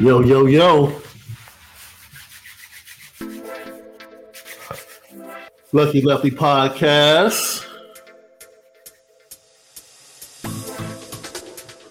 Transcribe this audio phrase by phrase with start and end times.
[0.00, 0.90] Yo, yo, yo.
[5.72, 7.66] Lucky Lefty Podcast.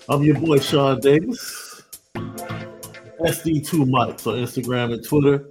[0.10, 1.84] I'm your boy Shaun Davis.
[2.16, 5.46] SD2 Mics on Instagram and Twitter.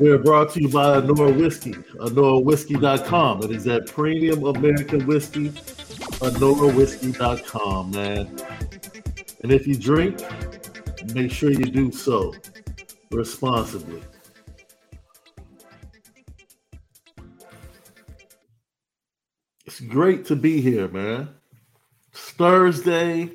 [0.00, 3.44] We're brought to you by Anora Whiskey, AnoraWhiskey.com.
[3.44, 8.36] It is that premium American whiskey, AnoraWhiskey.com, man.
[9.42, 10.18] And if you drink,
[11.14, 12.34] make sure you do so
[13.10, 14.02] responsibly.
[19.66, 21.28] It's great to be here, man.
[22.12, 23.32] It's Thursday,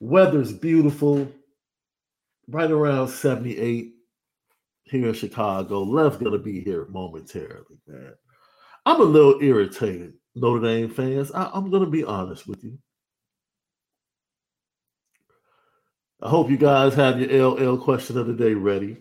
[0.00, 1.28] weather's beautiful,
[2.48, 3.94] right around 78
[4.84, 5.82] here in Chicago.
[5.82, 8.12] Lev's gonna be here momentarily, man.
[8.84, 11.32] I'm a little irritated, Notre Dame fans.
[11.32, 12.78] I, I'm gonna be honest with you.
[16.22, 18.96] I hope you guys have your LL question of the day ready.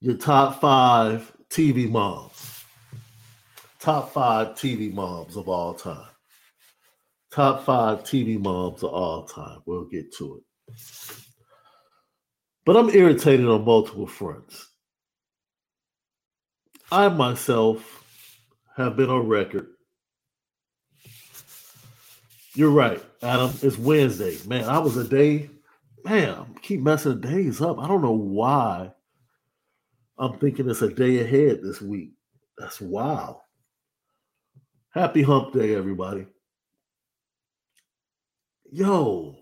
[0.00, 2.64] Your top five TV moms.
[3.78, 6.08] Top five TV moms of all time.
[7.30, 9.60] Top five TV moms of all time.
[9.66, 10.74] We'll get to it.
[12.66, 14.68] But I'm irritated on multiple fronts.
[16.90, 18.04] I myself
[18.76, 19.68] have been on record
[22.60, 23.50] you're right, Adam.
[23.62, 24.36] It's Wednesday.
[24.46, 25.48] Man, I was a day.
[26.04, 27.78] Man, I keep messing days up.
[27.78, 28.92] I don't know why.
[30.18, 32.12] I'm thinking it's a day ahead this week.
[32.58, 33.40] That's wow.
[34.90, 36.26] Happy hump day, everybody.
[38.70, 39.36] Yo.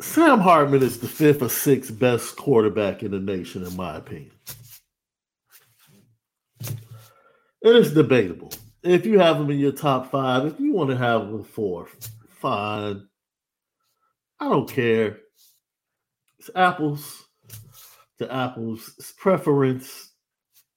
[0.00, 4.30] Sam Hartman is the fifth or sixth best quarterback in the nation, in my opinion.
[7.62, 8.52] It is debatable.
[8.82, 12.10] If you have them in your top five, if you want to have them fourth,
[12.28, 13.06] fine.
[14.40, 15.18] I don't care.
[16.40, 17.24] It's apples
[18.18, 18.92] to apples.
[18.98, 20.10] It's preference.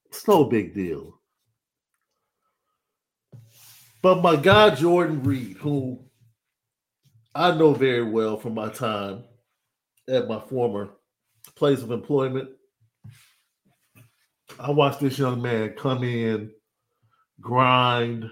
[0.06, 1.20] It's no big deal.
[4.04, 6.00] But my guy Jordan Reid, who
[7.34, 9.24] I know very well from my time
[10.08, 10.92] at my former
[11.56, 12.50] place of employment,
[14.60, 16.52] I watched this young man come in
[17.46, 18.32] grind,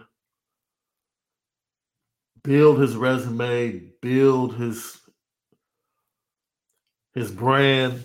[2.43, 4.99] build his resume, build his
[7.13, 8.03] his brand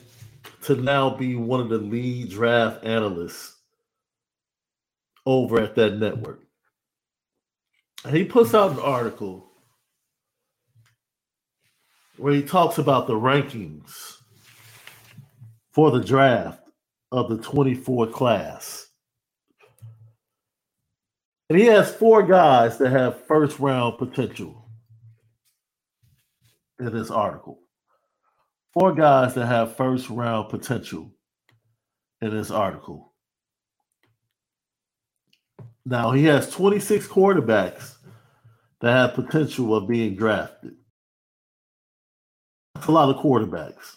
[0.64, 3.56] to now be one of the lead draft analysts
[5.24, 6.42] over at that network.
[8.04, 9.50] And he puts out an article
[12.18, 14.18] where he talks about the rankings
[15.72, 16.68] for the draft
[17.10, 18.87] of the 24 class.
[21.48, 24.68] And he has four guys that have first round potential
[26.78, 27.60] in this article.
[28.74, 31.10] Four guys that have first round potential
[32.20, 33.14] in this article.
[35.86, 37.94] Now he has 26 quarterbacks
[38.80, 40.74] that have potential of being drafted.
[42.74, 43.96] That's a lot of quarterbacks.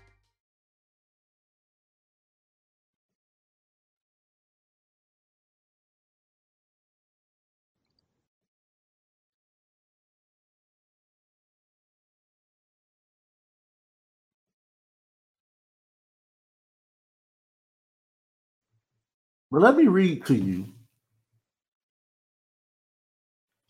[19.51, 20.67] But let me read to you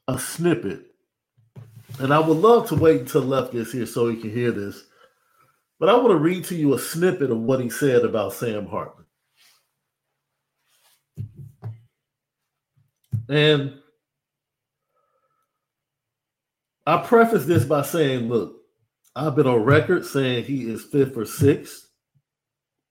[0.07, 0.85] a snippet.
[1.99, 4.83] And I would love to wait until Left gets here so he can hear this.
[5.79, 8.67] But I want to read to you a snippet of what he said about Sam
[8.67, 9.05] Hartman.
[13.27, 13.79] And
[16.85, 18.57] I preface this by saying, look,
[19.15, 21.87] I've been on record saying he is fifth or sixth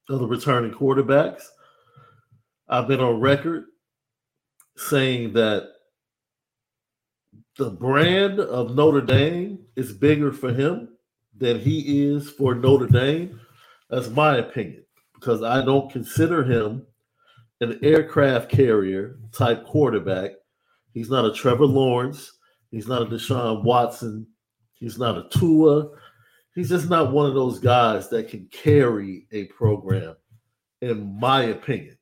[0.09, 1.45] of the returning quarterbacks.
[2.73, 3.65] I've been on record
[4.77, 5.73] saying that
[7.59, 10.91] the brand of Notre Dame is bigger for him
[11.37, 13.41] than he is for Notre Dame.
[13.91, 14.85] That's my opinion
[15.15, 16.87] because I don't consider him
[17.61, 20.31] an aircraft carrier type quarterback.
[20.95, 22.39] He's not a Trevor Lawrence.
[22.71, 24.29] He's not a Deshaun Watson.
[24.75, 25.89] He's not a Tua.
[26.55, 30.15] He's just not one of those guys that can carry a program,
[30.83, 31.97] in my opinion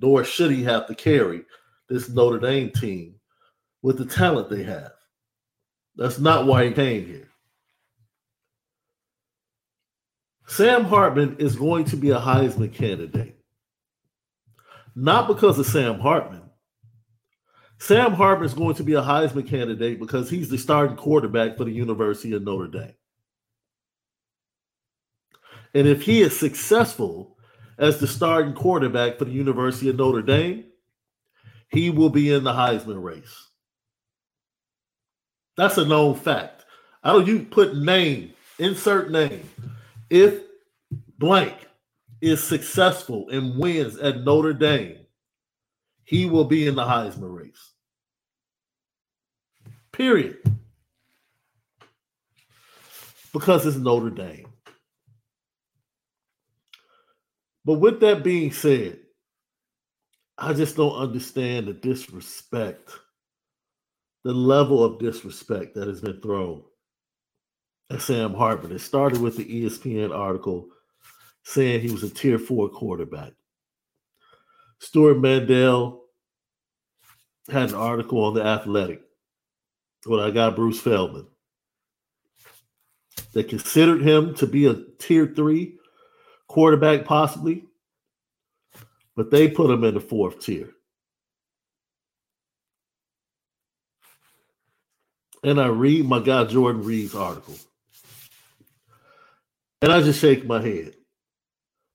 [0.00, 1.42] nor should he have to carry
[1.88, 3.16] this Notre Dame team
[3.82, 4.92] with the talent they have.
[5.96, 7.28] That's not why he came here.
[10.46, 13.36] Sam Hartman is going to be a Heisman candidate.
[14.96, 16.42] Not because of Sam Hartman.
[17.78, 21.64] Sam Hartman is going to be a Heisman candidate because he's the starting quarterback for
[21.64, 22.94] the University of Notre Dame.
[25.72, 27.36] And if he is successful
[27.80, 30.66] as the starting quarterback for the University of Notre Dame,
[31.70, 33.48] he will be in the Heisman race.
[35.56, 36.66] That's a known fact.
[37.02, 39.48] I don't you put name, insert name.
[40.10, 40.42] If
[41.18, 41.54] blank
[42.20, 44.98] is successful and wins at Notre Dame,
[46.04, 47.72] he will be in the Heisman race.
[49.90, 50.38] Period.
[53.32, 54.49] Because it's Notre Dame.
[57.70, 58.98] But with that being said,
[60.36, 62.90] I just don't understand the disrespect,
[64.24, 66.64] the level of disrespect that has been thrown
[67.88, 68.72] at Sam Hartman.
[68.72, 70.66] It started with the ESPN article
[71.44, 73.34] saying he was a tier four quarterback.
[74.80, 76.02] Stewart Mandel
[77.48, 79.00] had an article on the Athletic
[80.06, 81.28] when I got Bruce Feldman.
[83.32, 85.76] They considered him to be a tier three
[86.50, 87.64] quarterback possibly,
[89.14, 90.70] but they put him in the fourth tier.
[95.44, 97.54] And I read my guy Jordan Reid's article.
[99.80, 100.96] And I just shake my head.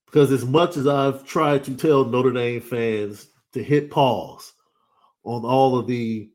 [0.06, 4.54] Because as much as I've tried to tell Notre Dame fans to hit pause
[5.26, 6.30] on all of the,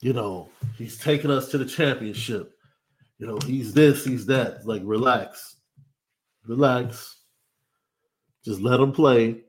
[0.00, 2.52] you know, he's taking us to the championship.
[3.18, 4.64] You know, he's this, he's that.
[4.64, 5.56] Like, relax.
[6.46, 7.15] Relax.
[8.46, 9.40] Just let him play.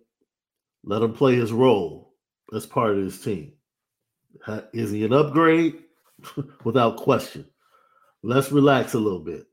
[0.83, 2.15] Let him play his role
[2.53, 3.53] as part of his team.
[4.73, 5.83] Is he an upgrade?
[6.63, 7.45] Without question.
[8.23, 9.45] Let's relax a little bit.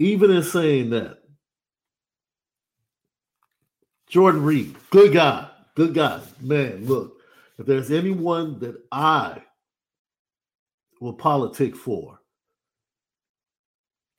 [0.00, 1.18] Even in saying that,
[4.08, 6.20] Jordan Reid, good guy, good guy.
[6.40, 7.18] Man, look,
[7.58, 9.42] if there's anyone that I
[11.00, 12.18] will politic for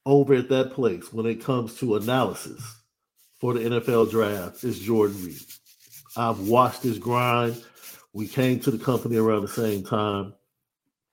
[0.06, 2.85] over at that place when it comes to analysis
[3.40, 5.42] for the NFL draft, is Jordan Reid.
[6.18, 7.62] I've watched his grind.
[8.14, 10.34] We came to the company around the same time.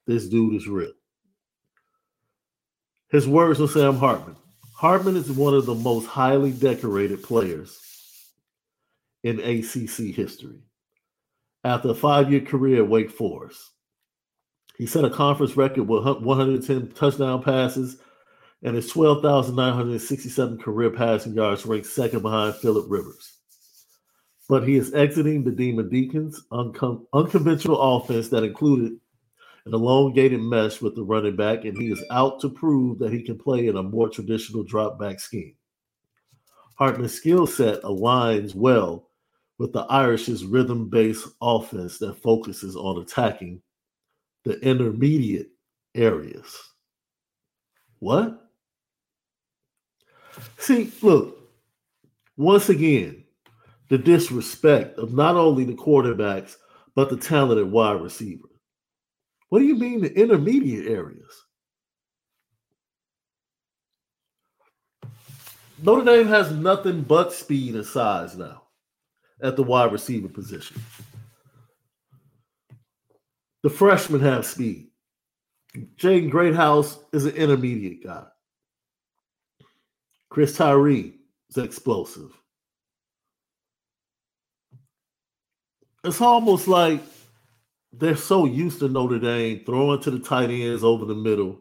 [0.07, 0.93] This dude is real.
[3.11, 4.37] His words on Sam Hartman.
[4.75, 7.79] Hartman is one of the most highly decorated players
[9.23, 10.61] in ACC history.
[11.65, 13.61] After a five year career at Wake Forest,
[14.77, 17.99] he set a conference record with 110 touchdown passes
[18.63, 23.39] and his 12,967 career passing yards ranked second behind Philip Rivers.
[24.49, 28.99] But he is exiting the Demon Deacons' uncon- unconventional offense that included
[29.65, 33.23] an elongated mesh with the running back, and he is out to prove that he
[33.23, 35.55] can play in a more traditional drop back scheme.
[36.75, 39.09] Hartman's skill set aligns well
[39.59, 43.63] with the Irish's rhythm based offense that focuses on attacking
[44.45, 45.51] the intermediate
[45.95, 46.59] areas.
[48.01, 48.52] What?
[50.59, 51.39] See, look,
[52.37, 53.25] once again,
[53.89, 56.57] the disrespect of not only the quarterbacks,
[56.95, 58.49] but the talented wide receiver.
[59.49, 61.45] What do you mean the intermediate areas?
[65.83, 68.63] Notre Dame has nothing but speed and size now
[69.43, 70.81] at the wide receiver position.
[73.63, 74.91] The freshmen have speed.
[75.97, 78.27] Jaden Greathouse is an intermediate guy.
[80.33, 81.13] Chris Tyree
[81.51, 82.31] is explosive.
[86.05, 87.03] It's almost like
[87.93, 91.61] they're so used to Notre Dame throwing to the tight ends over the middle.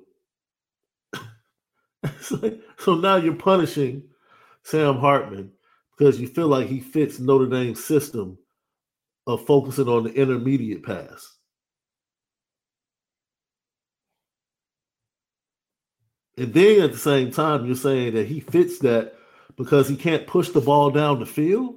[2.41, 4.03] like, so now you're punishing
[4.63, 5.51] Sam Hartman
[5.97, 8.37] because you feel like he fits Notre Dame's system
[9.27, 11.39] of focusing on the intermediate pass.
[16.41, 19.13] And then at the same time, you're saying that he fits that
[19.57, 21.75] because he can't push the ball down the field,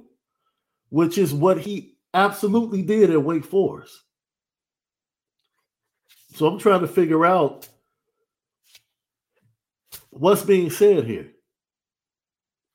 [0.89, 3.95] which is what he absolutely did at Wake Forest.
[6.33, 7.69] So I'm trying to figure out
[10.09, 11.31] what's being said here.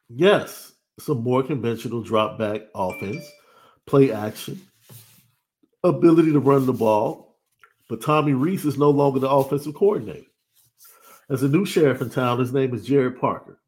[0.09, 0.70] Yes,
[1.09, 3.28] a more conventional drop back offense,
[3.87, 4.61] play action,
[5.82, 7.37] ability to run the ball,
[7.88, 10.29] but Tommy Rees is no longer the offensive coordinator.
[11.30, 13.60] As a new sheriff in town, his name is Gerad Parker.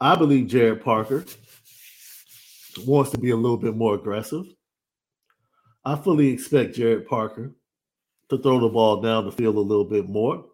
[0.00, 1.26] I believe Gerad Parker
[2.86, 4.46] wants to be a little bit more aggressive.
[5.84, 7.52] I fully expect Gerad Parker
[8.30, 10.46] to throw the ball down the field a little bit more,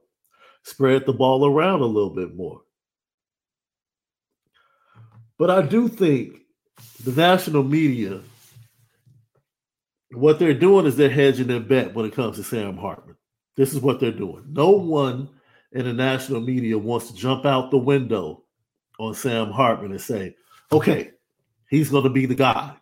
[0.64, 2.62] spread the ball around a little bit more.
[5.38, 6.40] But I do think
[7.04, 8.20] the national media,
[10.10, 13.14] what they're doing is they're hedging their bet when it comes to Sam Hartman.
[13.54, 14.42] This is what they're doing.
[14.48, 15.28] No one
[15.72, 18.44] in the national media wants to jump out the window
[18.98, 20.34] on Sam Hartman and say,
[20.72, 21.12] okay,
[21.68, 22.74] he's going to be the guy.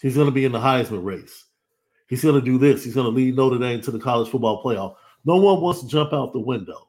[0.00, 1.44] He's going to be in the Heisman race.
[2.08, 2.84] He's going to do this.
[2.84, 4.96] He's going to lead Notre Dame to the college football playoff.
[5.24, 6.88] No one wants to jump out the window.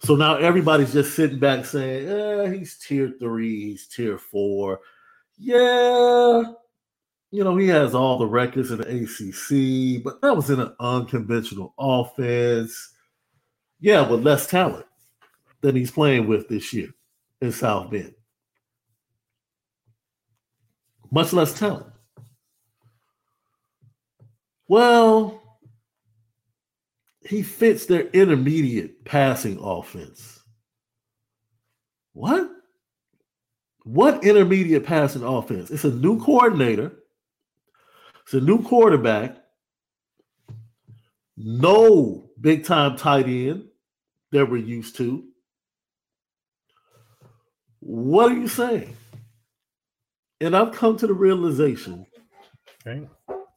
[0.00, 4.80] So now everybody's just sitting back saying, "Yeah, he's tier three, he's tier four.
[5.38, 6.42] Yeah,
[7.32, 10.74] you know, he has all the records in the ACC, but that was in an
[10.80, 12.91] unconventional offense.
[13.82, 14.86] Yeah, with less talent
[15.60, 16.90] than he's playing with this year
[17.40, 18.14] in South Bend.
[21.10, 21.86] Much less talent.
[24.68, 25.42] Well,
[27.28, 30.40] he fits their intermediate passing offense.
[32.12, 32.48] What?
[33.82, 35.72] What intermediate passing offense?
[35.72, 36.92] It's a new coordinator.
[38.22, 39.38] It's a new quarterback.
[41.36, 43.64] No big time tight end
[44.32, 45.24] that we're used to.
[47.80, 48.96] What are you saying?
[50.40, 52.06] And I've come to the realization
[52.86, 53.06] Okay.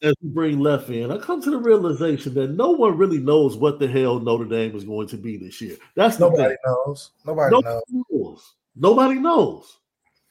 [0.04, 3.58] as we bring left in, I come to the realization that no one really knows
[3.58, 5.78] what the hell Notre Dame is going to be this year.
[5.96, 6.58] That's the Nobody thing.
[6.66, 7.12] knows.
[7.26, 7.64] Nobody knows.
[7.90, 8.54] Nobody knows.
[8.76, 9.78] Nobody knows.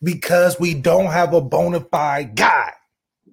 [0.02, 2.72] Because we don't have a bona fide guy.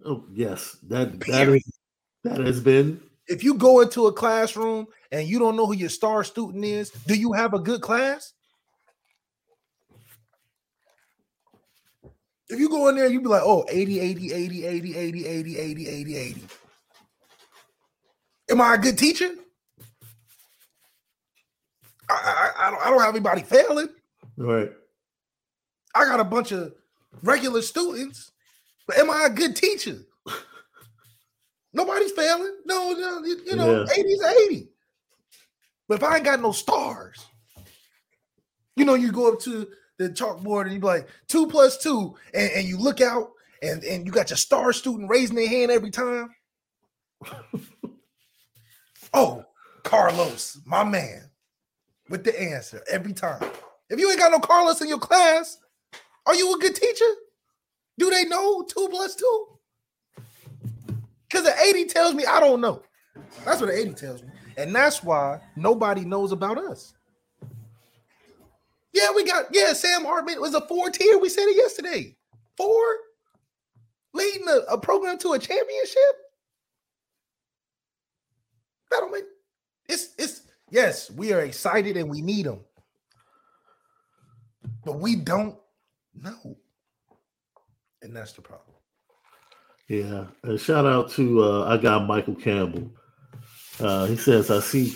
[0.06, 1.58] Oh, yes, that that Period.
[1.68, 1.80] is
[2.24, 5.90] that has been If you go into a classroom and you don't know who your
[5.90, 8.34] star student is, do you have a good class?
[12.50, 15.58] If you go in there, you'd be like, oh, 80, 80, 80, 80, 80, 80,
[15.58, 16.44] 80, 80, 80.
[18.50, 19.30] Am I a good teacher?
[22.10, 23.88] I, I, I, don't, I don't have anybody failing.
[24.38, 24.72] right.
[25.96, 26.74] I got a bunch of
[27.24, 28.32] regular students,
[28.88, 30.00] but am I a good teacher?
[31.74, 32.56] Nobody's failing.
[32.66, 34.04] No, no, you, know, Yeah.
[34.04, 34.71] 80's 80.
[35.92, 37.26] But if I ain't got no stars,
[38.78, 39.68] you know, you go up to
[39.98, 43.32] the chalkboard and you be like, two plus two, and, and you look out
[43.62, 46.34] and, and you got your star student raising their hand every time.
[49.14, 49.44] oh,
[49.84, 51.30] Carlos, my man,
[52.08, 53.44] with the answer every time.
[53.90, 55.58] If you ain't got no Carlos in your class,
[56.26, 57.14] are you a good teacher?
[57.98, 59.48] Do they know two plus two?
[61.30, 62.82] Because the 80 tells me I don't know.
[63.44, 64.30] That's what the 80 tells me.
[64.62, 66.94] And that's why nobody knows about us.
[68.94, 71.18] Yeah, we got, yeah, Sam Hartman was a four tier.
[71.18, 72.16] We said it yesterday.
[72.58, 72.76] Four
[74.14, 75.98] leading a, a program to a championship.
[78.90, 79.24] That don't make
[79.88, 82.60] it's it's yes, we are excited and we need them.
[84.84, 85.56] But we don't
[86.14, 86.58] know.
[88.02, 88.76] And that's the problem.
[89.88, 90.26] Yeah.
[90.44, 92.92] And shout out to uh, I got Michael Campbell.
[93.82, 94.94] Uh, he says I see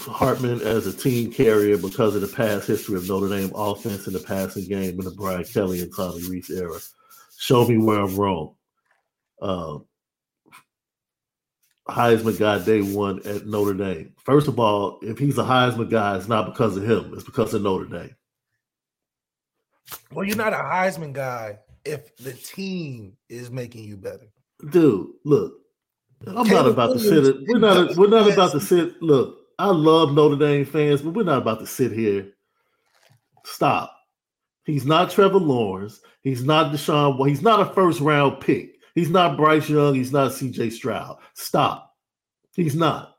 [0.00, 4.14] Hartman as a team carrier because of the past history of Notre Dame offense in
[4.14, 6.78] the passing game in the Brian Kelly and Tommy Rees era.
[7.38, 8.54] Show me where I'm wrong.
[9.40, 9.78] Uh,
[11.88, 14.14] Heisman guy day one at Notre Dame.
[14.24, 17.52] First of all, if he's a Heisman guy, it's not because of him, it's because
[17.52, 18.16] of Notre Dame.
[20.12, 24.32] Well, you're not a Heisman guy if the team is making you better.
[24.70, 25.54] Dude, look,
[26.26, 27.36] I'm not Caleb about to sit.
[27.46, 27.96] We're not.
[27.96, 29.00] We're not about to sit.
[29.02, 32.32] Look, I love Notre Dame fans, but we're not about to sit here.
[33.44, 33.94] Stop.
[34.64, 36.00] He's not Trevor Lawrence.
[36.22, 37.18] He's not Deshaun.
[37.18, 38.76] Well, he's not a first round pick.
[38.94, 39.94] He's not Bryce Young.
[39.94, 40.70] He's not C.J.
[40.70, 41.18] Stroud.
[41.34, 41.94] Stop.
[42.54, 43.16] He's not.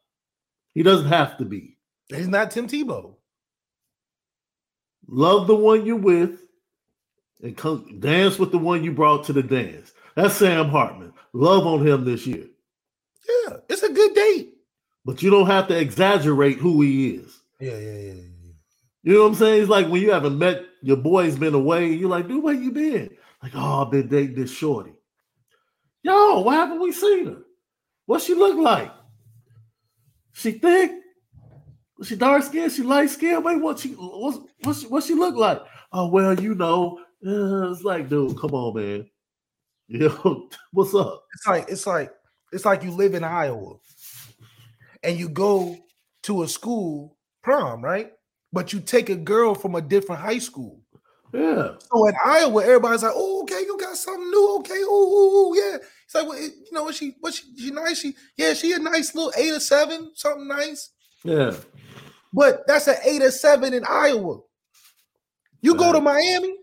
[0.73, 1.77] He doesn't have to be.
[2.09, 3.15] He's not Tim Tebow.
[5.07, 6.43] Love the one you're with,
[7.41, 9.91] and come dance with the one you brought to the dance.
[10.15, 11.13] That's Sam Hartman.
[11.33, 12.45] Love on him this year.
[13.27, 14.53] Yeah, it's a good date.
[15.05, 17.39] but you don't have to exaggerate who he is.
[17.59, 18.13] Yeah, yeah, yeah.
[18.13, 18.21] yeah.
[19.03, 19.61] You know what I'm saying?
[19.61, 22.71] It's like when you haven't met your boy's been away, you're like, dude, where you
[22.71, 23.09] been?
[23.41, 24.93] Like, oh, I've been dating this shorty.
[26.03, 27.37] Yo, why haven't we seen her?
[28.05, 28.91] What she look like?
[30.33, 30.91] She thick?
[31.97, 32.71] Was she dark skinned?
[32.71, 33.43] She light skinned?
[33.43, 35.61] Wait, what she what's what she, what she look like?
[35.91, 36.99] Oh, well, you know.
[37.25, 39.09] Uh, it's like, dude, come on, man.
[39.87, 41.23] Yo, what's up?
[41.33, 42.11] It's like it's like
[42.53, 43.75] it's like you live in Iowa
[45.03, 45.77] and you go
[46.23, 48.11] to a school prom, right?
[48.51, 50.79] But you take a girl from a different high school.
[51.33, 51.73] Yeah.
[51.91, 54.81] So in Iowa, everybody's like, "Oh, okay, you got something new, okay?
[54.83, 57.71] Oh, ooh, ooh, yeah." It's like, well, it- you know, what she, what she, she
[57.71, 57.99] nice?
[57.99, 60.91] She, yeah, she a nice little eight or seven, something nice.
[61.23, 61.55] Yeah.
[62.31, 64.39] But that's an eight or seven in Iowa.
[65.61, 66.55] You go to Miami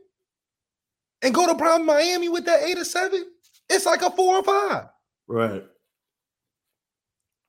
[1.22, 3.24] and go to prom Miami with that eight or seven,
[3.68, 4.85] it's like a four or five.
[5.26, 5.64] Right.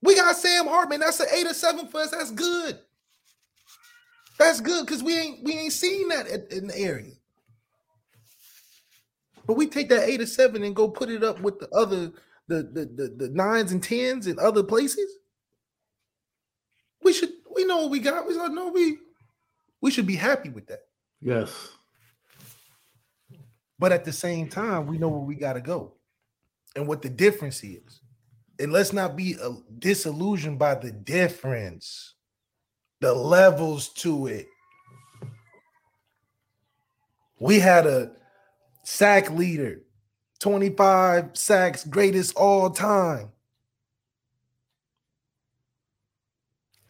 [0.02, 1.00] We got Sam Hartman.
[1.02, 2.12] That's an eight or seven for us.
[2.12, 2.80] That's good.
[4.40, 7.14] That's good because we ain't we ain't seen that at- in the area.
[9.46, 12.12] But we take that eight or seven and go put it up with the other
[12.48, 15.12] the the the, the nines and tens in other places.
[17.04, 18.28] We should we know what we got.
[18.28, 18.98] We know we
[19.82, 20.82] we should be happy with that.
[21.22, 21.52] Yes.
[23.78, 25.94] But at the same time, we know where we got to go
[26.76, 28.02] and what the difference is.
[28.62, 32.14] And let's not be uh, disillusioned by the difference,
[33.00, 34.48] the levels to it.
[37.40, 38.12] We had a
[38.84, 39.82] sack leader,
[40.42, 43.32] 25 sacks, greatest all time.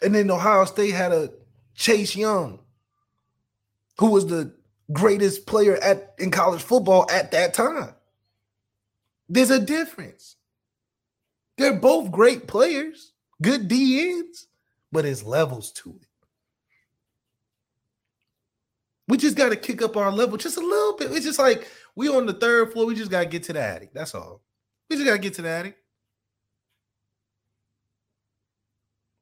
[0.01, 1.31] And then Ohio State had a
[1.73, 2.59] Chase Young,
[3.97, 4.53] who was the
[4.91, 7.93] greatest player at in college football at that time.
[9.29, 10.35] There's a difference.
[11.57, 14.47] They're both great players, good DNs,
[14.91, 16.07] but it's levels to it.
[19.07, 21.11] We just got to kick up our level just a little bit.
[21.11, 22.85] It's just like we on the third floor.
[22.85, 23.93] We just got to get to the attic.
[23.93, 24.41] That's all.
[24.89, 25.77] We just got to get to the attic.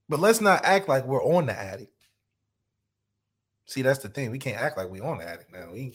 [0.08, 1.89] But let's not act like we're on the attic.
[3.65, 4.32] See, that's the thing.
[4.32, 5.70] We can't act like we on the attic now.
[5.72, 5.94] We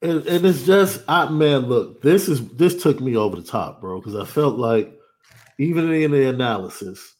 [0.00, 3.80] and, and it's just I man, look, this is this took me over the top,
[3.80, 4.97] bro, because I felt like
[5.58, 7.16] even in the analysis,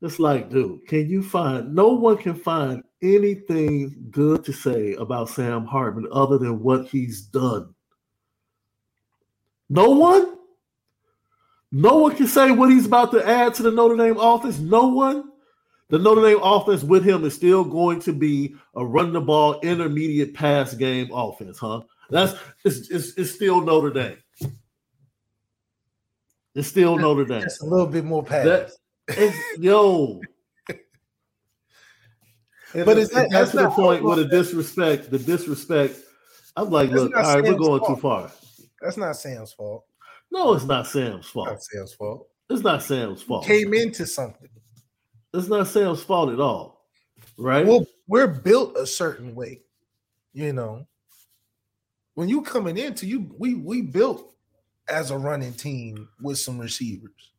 [0.00, 5.28] it's like, dude, can you find no one can find anything good to say about
[5.28, 7.74] Sam Hartman other than what he's done?
[9.68, 10.36] No one?
[11.72, 14.58] No one can say what he's about to add to the Notre Dame offense.
[14.58, 15.30] No one.
[15.88, 19.60] The Notre Dame offense with him is still going to be a run the ball,
[19.60, 21.80] intermediate pass game offense, huh?
[22.10, 22.34] That's
[22.64, 24.18] it's, it's, it's still Notre Dame.
[26.54, 27.42] It's still Notre Dame.
[27.42, 28.44] Just a little bit more pass.
[28.44, 28.70] That,
[29.08, 30.20] it's, yo.
[32.74, 35.96] But is that- that's that's the point with the disrespect, the disrespect.
[36.56, 38.32] I'm like, That's look, all right, we're Sam's going too far.
[38.80, 39.84] That's not Sam's fault.
[40.32, 41.48] No, it's not Sam's fault.
[41.50, 42.28] It's Not Sam's fault.
[42.50, 43.46] It's not Sam's fault.
[43.46, 44.48] Came into something.
[45.32, 46.84] It's not Sam's fault at all.
[47.38, 47.66] Right?
[47.66, 49.62] Well, we're built a certain way,
[50.32, 50.86] you know.
[52.14, 54.33] When you coming into you, we we built
[54.88, 57.32] as a running team with some receivers.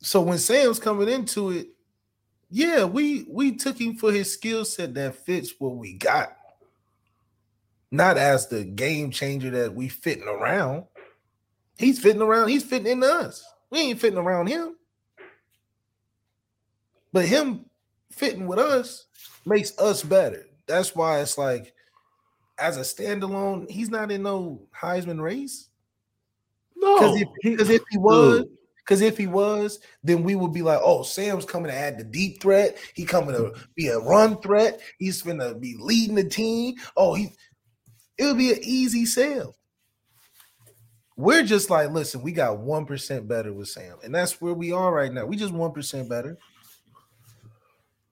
[0.00, 1.68] So when Sam's coming into it,
[2.50, 6.36] yeah, we we took him for his skill set that fits what we got.
[7.90, 10.84] Not as the game changer that we fitting around.
[11.78, 13.44] He's fitting around, he's fitting into us.
[13.70, 14.76] We ain't fitting around him.
[17.12, 17.66] But him
[18.10, 19.06] fitting with us
[19.46, 20.46] makes us better.
[20.66, 21.73] That's why it's like,
[22.58, 25.68] as a standalone, he's not in no Heisman race.
[26.76, 26.94] no.
[26.96, 28.44] Because if, he- if he was,
[28.78, 32.04] because if he was, then we would be like, oh, Sam's coming to add the
[32.04, 32.76] deep threat.
[32.94, 34.80] He coming to be a run threat.
[34.98, 36.76] He's gonna be leading the team.
[36.96, 37.32] Oh, he
[38.18, 39.56] it would be an easy sale.
[41.16, 44.72] We're just like, listen, we got one percent better with Sam, and that's where we
[44.72, 45.24] are right now.
[45.24, 46.36] We just one percent better.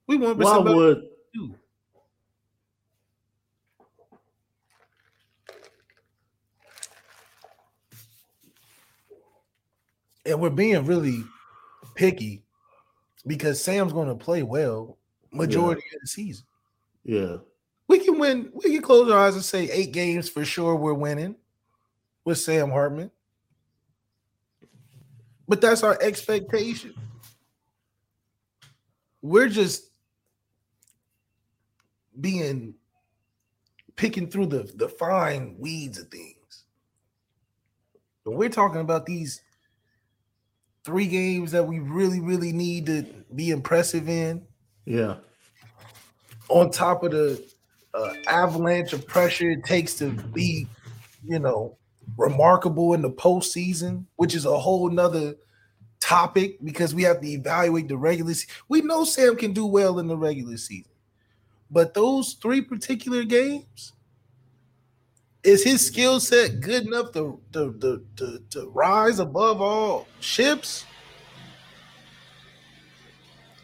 [0.06, 0.74] We one why better.
[0.76, 1.02] would
[1.34, 1.54] too.
[10.24, 11.24] And we're being really
[11.94, 12.42] picky
[13.26, 14.98] because Sam's going to play well
[15.32, 16.44] majority of the season.
[17.04, 17.36] yeah.
[17.88, 18.50] We can win.
[18.54, 21.34] We can close our eyes and say eight games for sure we're winning
[22.24, 23.10] with Sam Hartman.
[25.46, 26.94] But that's our expectation.
[29.20, 29.90] We're just
[32.18, 32.74] being
[33.96, 36.64] picking through the, the fine weeds of things.
[38.24, 39.42] But we're talking about these
[40.84, 44.46] three games that we really, really need to be impressive in
[44.84, 45.16] Yeah.
[46.48, 47.44] on top of the
[47.94, 50.66] uh, avalanche of pressure it takes to be,
[51.24, 51.76] you know,
[52.16, 55.34] remarkable in the postseason, which is a whole nother
[56.00, 58.54] topic because we have to evaluate the regular season.
[58.68, 60.90] We know Sam can do well in the regular season,
[61.70, 63.92] but those three particular games,
[65.44, 70.84] is his skill set good enough to, to, to, to, to rise above all ships?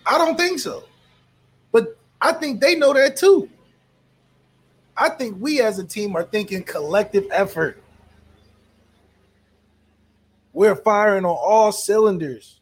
[0.05, 0.85] I don't think so.
[1.71, 3.49] But I think they know that too.
[4.97, 7.81] I think we as a team are thinking collective effort.
[10.53, 12.61] We're firing on all cylinders.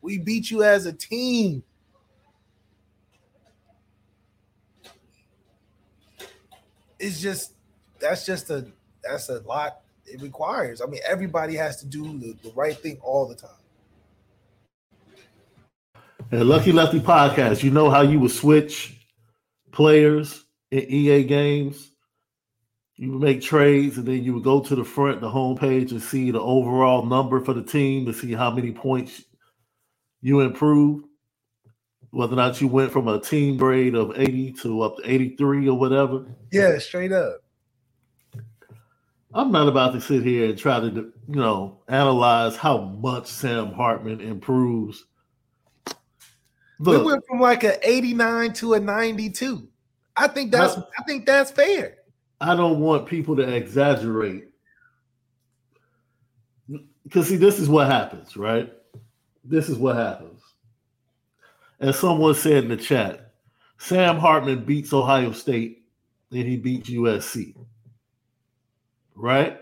[0.00, 1.64] We beat you as a team.
[7.00, 7.54] It's just
[8.02, 8.66] that's just a
[9.02, 10.82] that's a lot it requires.
[10.82, 13.50] I mean, everybody has to do the, the right thing all the time.
[16.30, 18.98] And Lucky Lefty podcast, you know how you would switch
[19.70, 21.90] players in EA games?
[22.96, 26.02] You would make trades and then you would go to the front, the homepage, and
[26.02, 29.22] see the overall number for the team to see how many points
[30.20, 31.06] you improved.
[32.10, 35.68] Whether or not you went from a team grade of 80 to up to 83
[35.68, 36.26] or whatever.
[36.50, 37.41] Yeah, straight up.
[39.34, 43.72] I'm not about to sit here and try to, you know, analyze how much Sam
[43.72, 45.04] Hartman improves.
[46.78, 49.68] we went from like a 89 to a 92.
[50.16, 51.96] I think that's Well- I think that's fair.
[52.40, 54.48] I don't want people to exaggerate.
[57.04, 58.72] Because, see, this is what happens, right?
[59.44, 60.40] This is what happens.
[61.80, 63.34] As someone said in the chat,
[63.78, 65.84] Sam Hartman beats Ohio State
[66.30, 67.54] and he beats USC.
[69.22, 69.56] Right?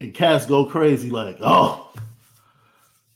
[0.00, 1.92] And cats go crazy like, oh,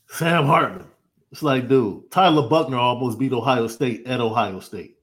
[0.07, 0.87] Sam Hartman.
[1.33, 4.97] It's like, dude, Tyler Buchner almost beat Ohio State at Ohio State.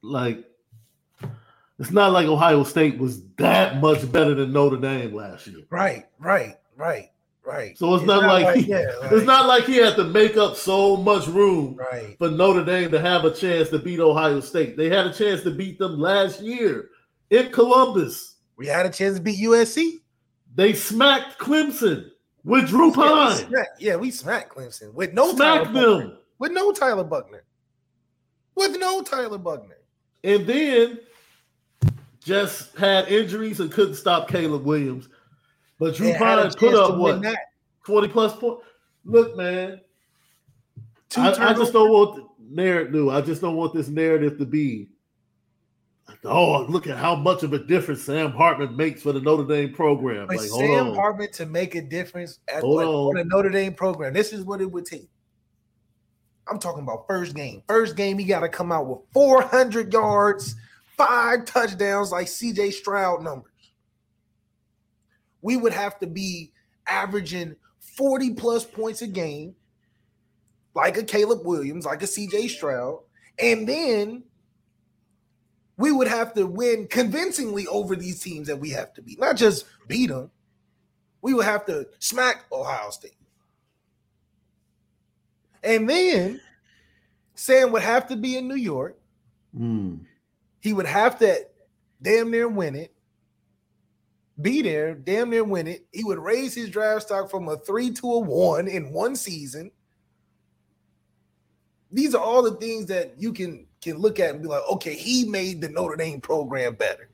[0.00, 0.42] Like,
[1.78, 5.64] it's not like Ohio State was that much better than Notre Dame last year.
[5.68, 7.10] Right, right, right,
[7.44, 7.76] right.
[7.76, 10.96] So it's, not, like, he, yeah, it's not like he had to make up so
[10.96, 12.16] much room right.
[12.18, 14.76] for Notre Dame to have a chance to beat Ohio State.
[14.76, 16.90] They had a chance to beat them last year
[17.30, 18.36] in Columbus.
[18.56, 20.00] We had a chance to beat USC.
[20.54, 22.10] They smacked Clemson
[22.44, 26.18] with Drew Yeah, we smacked, yeah, we smacked Clemson with no Smacked Tyler them.
[26.38, 27.44] With no Tyler Buchner.
[28.54, 29.78] With no Tyler Buchner.
[30.24, 30.98] And then
[32.22, 35.08] just had injuries and couldn't stop Caleb Williams.
[35.80, 37.38] But Drew Pyne put up what that.
[37.86, 38.62] 20 plus points.
[39.06, 39.80] Look, man,
[41.16, 43.08] I, I just don't want the narrative.
[43.08, 44.90] I just don't want this narrative to be.
[46.24, 49.72] Oh, look at how much of a difference Sam Hartman makes for the Notre Dame
[49.72, 50.28] program.
[50.28, 50.94] Like, hold Sam on.
[50.94, 54.12] Hartman to make a difference at Hold what, on the Notre Dame program.
[54.12, 55.08] This is what it would take.
[56.46, 57.62] I'm talking about first game.
[57.68, 60.56] First game, he got to come out with 400 yards,
[60.98, 63.49] five touchdowns, like CJ Stroud numbers.
[65.42, 66.52] We would have to be
[66.86, 69.54] averaging 40 plus points a game,
[70.74, 73.00] like a Caleb Williams, like a CJ Stroud.
[73.38, 74.24] And then
[75.76, 79.36] we would have to win convincingly over these teams that we have to beat, not
[79.36, 80.30] just beat them.
[81.22, 83.16] We would have to smack Ohio State.
[85.62, 86.40] And then
[87.34, 88.98] Sam would have to be in New York.
[89.58, 90.00] Mm.
[90.60, 91.46] He would have to
[92.02, 92.92] damn near win it.
[94.40, 95.86] Be there, damn near win it.
[95.92, 99.70] He would raise his draft stock from a three to a one in one season.
[101.90, 104.94] These are all the things that you can can look at and be like, okay,
[104.94, 107.08] he made the Notre Dame program better.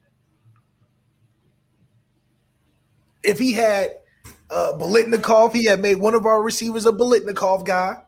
[3.22, 3.98] If he had
[4.50, 8.02] uh Biletnikoff, he had made one of our receivers a Biletnikoff guy,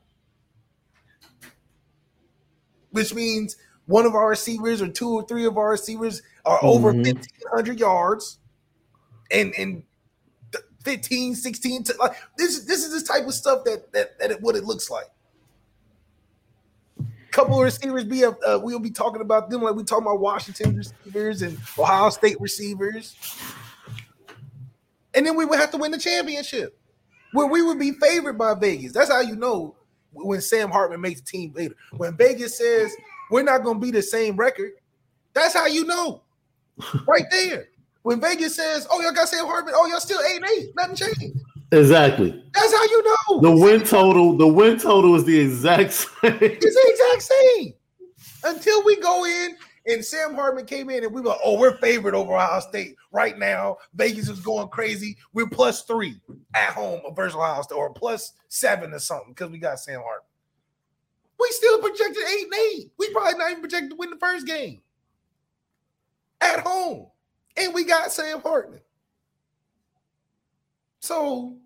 [2.90, 6.92] which means one of our receivers or two or three of our receivers are over
[6.92, 7.04] Mhm.
[7.04, 8.37] 1500 yards
[9.30, 9.82] and and
[10.84, 14.40] 15 16 to, like this this is this type of stuff that that, that it,
[14.40, 15.10] what it looks like
[17.38, 20.76] couple of receivers be uh, we'll be talking about them like we talking about Washington
[20.76, 23.14] receivers and Ohio State receivers.
[25.14, 26.78] And then we would have to win the championship
[27.32, 28.92] where we would be favored by Vegas.
[28.92, 29.76] That's how you know
[30.12, 31.76] when Sam Hartman makes the team later.
[31.96, 32.92] When Vegas says
[33.30, 34.72] we're not going to be the same record,
[35.32, 36.22] that's how you know.
[37.06, 37.68] Right there.
[38.08, 39.74] When Vegas says, "Oh, y'all got Sam Hartman.
[39.76, 40.70] Oh, y'all still eight and eight.
[40.74, 41.40] Nothing changed."
[41.72, 42.42] Exactly.
[42.54, 43.40] That's how you know.
[43.42, 46.08] The win total, the win total is the exact same.
[46.22, 47.74] It's the exact same.
[48.44, 52.14] Until we go in and Sam Hartman came in and we were, oh, we're favored
[52.14, 53.76] over Ohio State right now.
[53.92, 55.18] Vegas is going crazy.
[55.34, 56.18] We're plus three
[56.54, 60.24] at home versus Ohio State, or plus seven or something because we got Sam Hartman.
[61.38, 62.90] We still projected eight and eight.
[62.96, 64.80] We probably not even projected to win the first game
[66.40, 67.08] at home,
[67.58, 68.80] and we got Sam Hartman.
[71.00, 71.56] So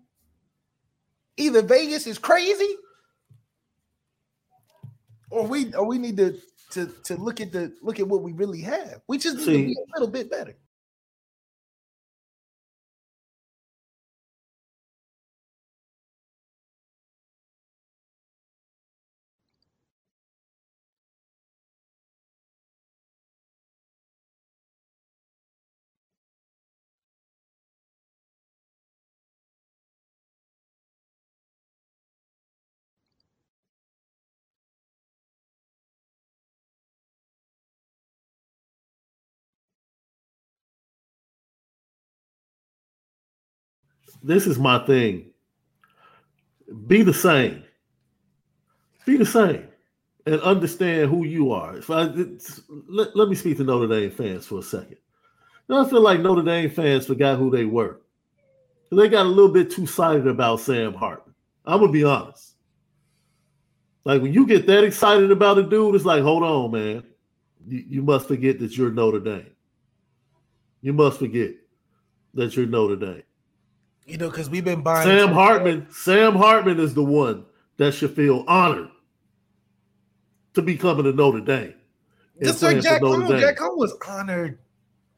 [1.37, 2.75] either Vegas is crazy
[5.29, 6.37] or we or we need to
[6.71, 9.01] to to look at the look at what we really have.
[9.07, 10.55] We just need See- a little bit better.
[44.23, 45.25] This is my thing.
[46.87, 47.63] Be the same.
[49.05, 49.67] Be the same,
[50.25, 51.77] and understand who you are.
[51.77, 52.03] If I
[52.87, 54.97] let, let me speak to Notre Dame fans for a second.
[55.69, 57.99] I feel like Notre Dame fans forgot who they were.
[58.91, 61.35] They got a little bit too excited about Sam Hartman.
[61.65, 62.53] I'm gonna be honest.
[64.05, 67.03] Like when you get that excited about a dude, it's like, hold on, man.
[67.67, 69.51] You, you must forget that you're Notre Dame.
[70.81, 71.51] You must forget
[72.33, 73.23] that you're Notre Dame.
[74.05, 77.45] You know, because we've been buying Sam Hartman, Sam Hartman is the one
[77.77, 78.89] that should feel honored
[80.53, 81.73] to be coming to Notre Dame.
[82.41, 83.27] Just like Jack Coan.
[83.27, 83.39] Dame.
[83.39, 84.59] Jack Coan was honored,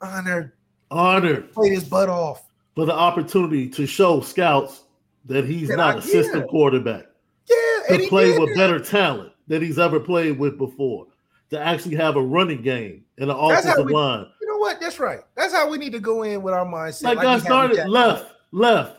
[0.02, 0.52] honored,
[0.92, 2.44] Honored played his butt off.
[2.76, 4.84] for the opportunity to show scouts
[5.26, 6.46] that he's not I- a system yeah.
[6.48, 7.06] quarterback,
[7.50, 11.08] Yeah, to play with better talent than he's ever played with before,
[11.50, 14.28] to actually have a running game and an offensive we- line.
[14.42, 14.80] You know what?
[14.80, 15.22] That's right.
[15.36, 17.04] That's how we need to go in with our mindset.
[17.04, 18.98] Like we I started left, left.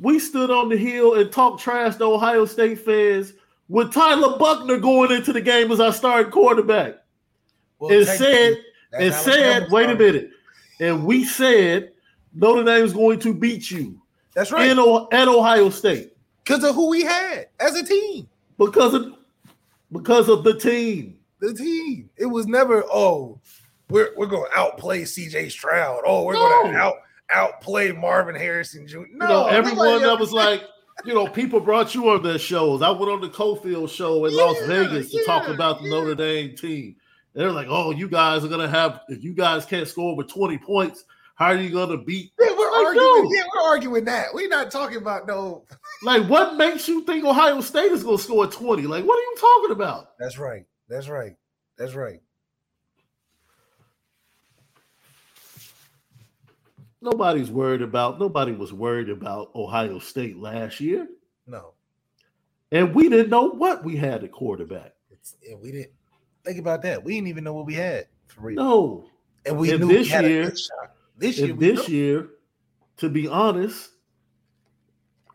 [0.00, 3.34] we stood on the hill and talked trash to Ohio State fans
[3.68, 6.94] with Tyler Buchner going into the game as our starting quarterback.
[7.78, 8.56] Well, and said,
[8.92, 10.30] and said, wait a minute.
[10.80, 11.92] And we said
[12.34, 14.00] Notre Dame is going to beat you
[14.34, 14.70] That's right.
[14.70, 14.78] in
[15.12, 18.28] at Ohio State Because of who we had as a team.
[18.58, 19.14] because of
[19.90, 21.18] because of the team.
[21.40, 22.08] The team.
[22.16, 23.38] It was never, oh,
[23.90, 26.02] we're we're gonna outplay CJ Stroud.
[26.06, 26.62] Oh, we're No.
[26.62, 26.94] gonna out
[27.32, 28.98] outplay Marvin Harrison Jr.
[28.98, 30.64] No, You know, everyone that was like,
[31.04, 32.82] you know, people brought you on their shows.
[32.82, 35.90] I went on the Cofield show in Las Yeah, Vegas to talk about the yeah.
[35.90, 36.96] Notre Dame team.
[37.34, 40.58] They're like, oh, you guys are gonna have if you guys can't score over 20
[40.58, 42.32] points, how are you gonna beat?
[42.38, 43.24] Yeah, we're Like, arguing.
[43.24, 43.30] no.
[43.32, 44.26] Yeah, we're arguing that.
[44.34, 45.64] We're not talking about no.
[46.04, 48.82] Like, what makes you think Ohio State is gonna score 20?
[48.82, 50.08] Like, what are you talking about?
[50.18, 50.64] That's right.
[50.88, 51.36] That's right.
[51.78, 52.20] That's right.
[57.02, 61.08] Nobody's worried about nobody was worried about Ohio State last year.
[61.46, 61.74] No,
[62.70, 64.94] And we didn't know what we had at quarterback.
[65.10, 65.90] it's, and we didn't
[66.44, 67.02] think about that.
[67.02, 68.56] We didn't even know what we had for real.
[68.62, 69.04] No.
[69.44, 70.94] and we and knew this we had year- a good shot.
[71.18, 71.94] This year, this know.
[71.94, 72.28] year,
[72.98, 73.90] to be honest,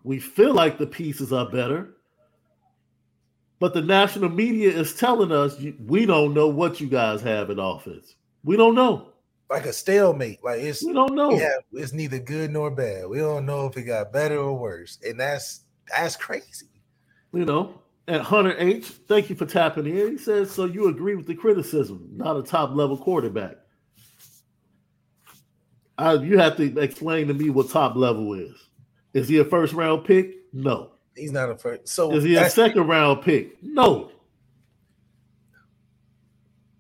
[0.04, 1.94] we feel like the pieces are better.
[3.60, 7.60] But the national media is telling us we don't know what you guys have in
[7.60, 8.16] offense.
[8.44, 9.10] We don't know.
[9.50, 10.44] Like a stalemate.
[10.44, 11.32] Like it's We don't know.
[11.32, 13.08] yeah, it's neither good nor bad.
[13.08, 15.62] We don't know if it got better or worse, and that's
[15.96, 16.68] that's crazy.
[17.34, 17.82] You know.
[18.10, 20.12] And Hunter H, thank you for tapping in.
[20.12, 23.58] He says, so you agree with the criticism, not a top level quarterback.
[25.98, 28.56] I, you have to explain to me what top level is.
[29.14, 30.36] Is he a first round pick?
[30.54, 30.92] No.
[31.18, 31.90] He's not a first.
[31.90, 33.62] So Is he a second round pick?
[33.62, 34.12] No.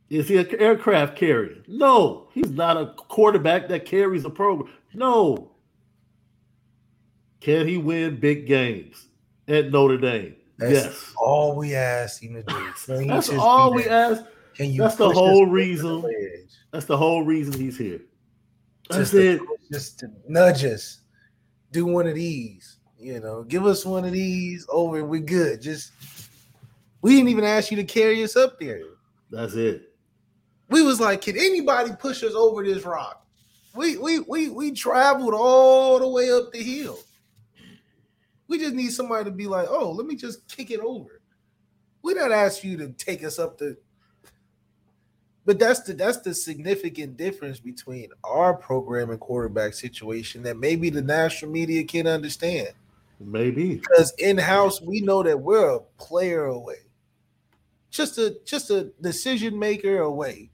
[0.09, 1.63] Is he an aircraft carrier?
[1.67, 2.29] No.
[2.31, 4.73] He's not a quarterback that carries a program.
[4.93, 5.51] No.
[7.41, 9.07] Can he win big games
[9.47, 10.35] at Notre Dame?
[10.57, 11.13] That's yes.
[11.17, 12.73] all we ask him to do.
[13.07, 14.23] That's all we ask.
[14.55, 16.03] Can you that's the whole over the reason.
[16.71, 18.01] That's the whole reason he's here.
[18.89, 19.41] That's Just to, it.
[19.71, 21.01] just to nudge us.
[21.71, 22.77] Do one of these.
[22.97, 25.61] You know, give us one of these over and we're good.
[25.61, 25.91] Just
[27.03, 28.81] we didn't even ask you to carry us up there.
[29.29, 29.93] That's it.
[30.69, 33.25] We was like, can anybody push us over this rock?
[33.75, 36.99] We we we we traveled all the way up the hill.
[38.47, 41.21] We just need somebody to be like, oh, let me just kick it over.
[42.01, 43.77] We not ask you to take us up the.
[45.45, 50.89] But that's the that's the significant difference between our program and quarterback situation that maybe
[50.89, 52.69] the national media can understand.
[53.19, 53.75] Maybe.
[53.75, 56.79] Because in house, we know that we're a player away,
[57.89, 60.49] just a just a decision maker away.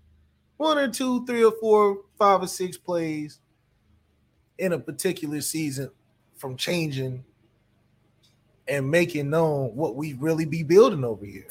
[0.57, 3.39] One or two, three or four, five or six plays
[4.57, 5.89] in a particular season
[6.35, 7.23] from changing
[8.67, 11.47] and making known what we really be building over here.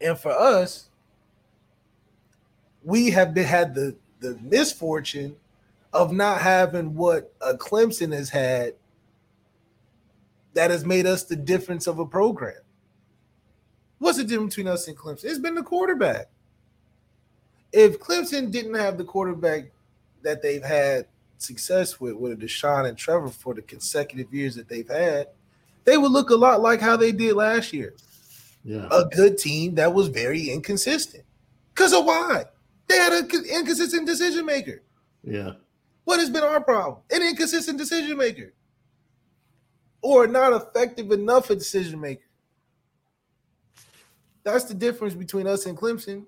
[0.00, 0.88] And for us,
[2.82, 5.36] we have been had the the misfortune
[5.92, 8.74] of not having what a Clemson has had
[10.54, 12.56] that has made us the difference of a program.
[13.98, 15.24] What's the difference between us and Clemson?
[15.24, 16.28] It's been the quarterback.
[17.72, 19.70] If Clemson didn't have the quarterback
[20.22, 21.06] that they've had
[21.38, 25.28] success with, with Deshaun and Trevor for the consecutive years that they've had,
[25.84, 27.94] they would look a lot like how they did last year.
[28.64, 28.88] Yeah.
[28.90, 31.24] A good team that was very inconsistent.
[31.74, 32.44] Because of why?
[32.88, 34.82] They had an inconsistent decision maker.
[35.22, 35.52] Yeah.
[36.04, 36.98] What has been our problem?
[37.10, 38.52] An inconsistent decision maker.
[40.02, 42.24] Or not effective enough a decision maker.
[44.42, 46.24] That's the difference between us and Clemson.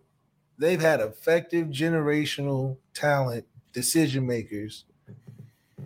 [0.61, 4.85] They've had effective generational talent decision makers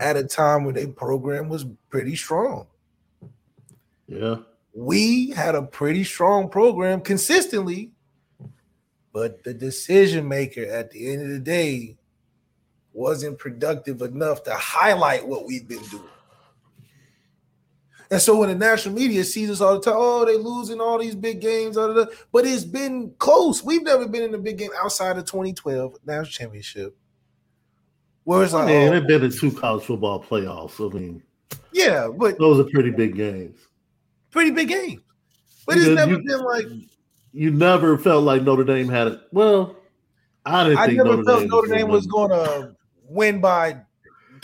[0.01, 2.67] at a time when their program was pretty strong.
[4.09, 4.39] Yeah.
[4.75, 7.93] We had a pretty strong program consistently,
[9.13, 11.97] but the decision maker at the end of the day
[12.93, 16.03] wasn't productive enough to highlight what we've been doing.
[18.15, 21.01] And so when the national media sees us all the time, oh, they losing all
[21.01, 22.11] these big games, da, da, da.
[22.31, 23.65] but it's been close.
[23.65, 26.97] We've never been in a big game outside of 2012 national championship.
[28.23, 30.79] Where it's like, Man, oh, they've been in two college football playoffs.
[30.79, 31.25] I mean,
[31.73, 33.59] yeah, but those are pretty big games.
[34.31, 35.01] pretty big games.
[35.67, 36.67] But it's never you- been like
[37.33, 39.21] You never felt like Notre Dame had it.
[39.33, 39.75] Well,
[40.47, 42.77] I didn't I think never Notre felt Dame Notre Dame was going to
[43.09, 43.81] win by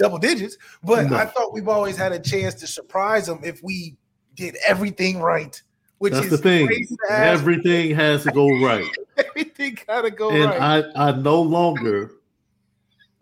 [0.01, 1.16] double digits, but No.
[1.16, 3.96] I thought we've always had a chance to surprise them if we
[4.34, 5.61] did everything right.
[5.98, 6.66] Which That's is the thing.
[6.66, 7.40] crazy to ask.
[7.40, 8.86] Everything has to go right.
[9.18, 10.84] everything gotta go and right.
[10.96, 12.12] I, I no longer,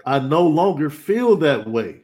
[0.07, 2.03] I no longer feel that way.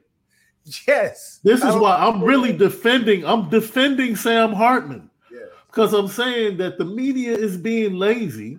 [0.88, 1.38] Yes.
[1.44, 3.24] This is why I'm really defending.
[3.24, 5.40] I'm defending Sam Hartman Yeah.
[5.68, 8.58] because I'm saying that the media is being lazy,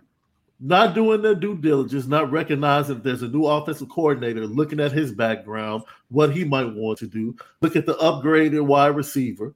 [0.66, 4.92] not doing their due diligence, not recognizing that there's a new offensive coordinator, looking at
[4.92, 7.36] his background, what he might want to do.
[7.62, 9.54] Look at the upgraded wide receiver,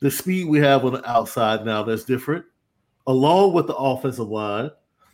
[0.00, 2.44] the speed we have on the outside now that's different,
[3.06, 4.70] along with the offensive line,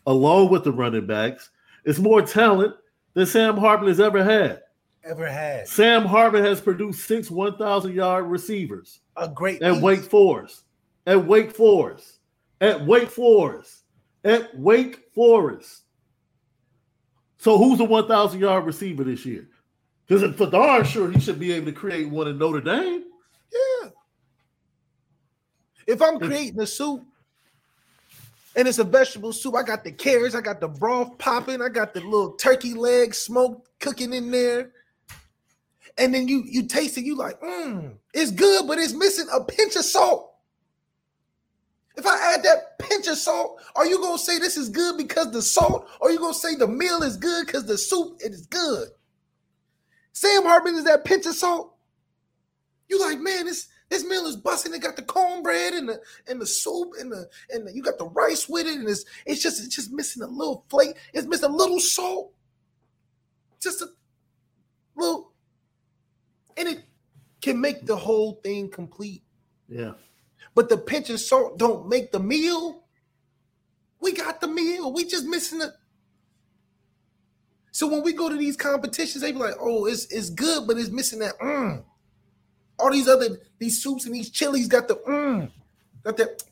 [0.06, 1.50] along with the running backs.
[1.84, 2.74] It's more talent
[3.12, 4.62] than Sam Hartman has ever had.
[5.04, 9.82] Ever had Sam Hartman has produced six 1,000 yard receivers a great at piece.
[9.82, 10.62] Wake Forest,
[11.06, 12.20] at Wake Forest,
[12.62, 13.81] at Wake Forest,
[14.24, 15.82] at Wake Forest.
[17.38, 19.48] So who's the 1,000 yard receiver this year?
[20.06, 23.04] Because for darn sure he should be able to create one in Notre Dame.
[23.52, 23.90] Yeah.
[25.86, 27.04] If I'm creating a soup
[28.54, 31.68] and it's a vegetable soup, I got the carrots, I got the broth popping, I
[31.68, 34.72] got the little turkey leg smoked cooking in there.
[35.98, 39.44] And then you you taste it, you like, mmm, it's good, but it's missing a
[39.44, 40.31] pinch of salt.
[41.96, 45.30] If I add that pinch of salt, are you gonna say this is good because
[45.30, 48.46] the salt, or are you gonna say the meal is good because the soup is
[48.46, 48.88] good?
[50.12, 51.74] Sam Hartman is that pinch of salt.
[52.88, 54.72] You like, man, this this meal is busting.
[54.72, 57.98] It got the cornbread and the and the soup and the and the, you got
[57.98, 60.96] the rice with it, and it's it's just it's just missing a little flake.
[61.12, 62.32] It's missing a little salt,
[63.60, 63.88] just a
[64.96, 65.32] little,
[66.56, 66.84] and it
[67.42, 69.22] can make the whole thing complete.
[69.68, 69.92] Yeah.
[70.54, 72.84] But the pinch of salt don't make the meal.
[74.00, 74.92] We got the meal.
[74.92, 75.70] We just missing it.
[77.70, 80.76] So when we go to these competitions, they be like, "Oh, it's it's good, but
[80.76, 81.82] it's missing that." Mm.
[82.78, 85.50] All these other these soups and these chilies got the mm,
[86.04, 86.42] got that.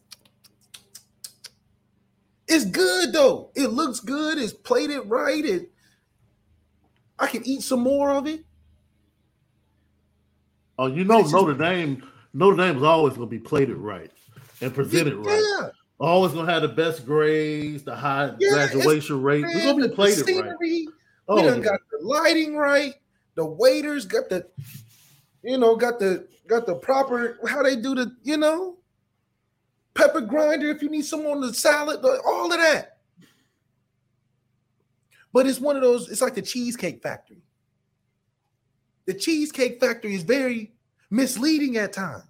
[2.49, 3.51] It's good though.
[3.55, 4.39] It looks good.
[4.39, 5.45] It's plated right.
[5.45, 5.71] It.
[7.19, 8.45] I can eat some more of it.
[10.79, 12.03] Oh, you know Notre Dame.
[12.33, 14.11] Notre Dame is always going to be plated right
[14.61, 15.71] and presented right.
[15.99, 19.45] Always going to have the best grades, the high Yeah, graduation rate.
[19.45, 20.27] We're going to be plated right.
[20.27, 20.89] scenery, We
[21.29, 21.65] Oh, done yeah.
[21.65, 22.95] got the lighting right.
[23.35, 24.47] The waiters got the,
[25.43, 28.79] you know, got the got the proper how they do the, you know,
[29.95, 32.99] pepper grinder if you need some on the salad, all of that.
[35.33, 37.43] But it's one of those, it's like the cheesecake factory.
[39.07, 40.73] The cheesecake factory is very
[41.11, 42.25] misleading at times.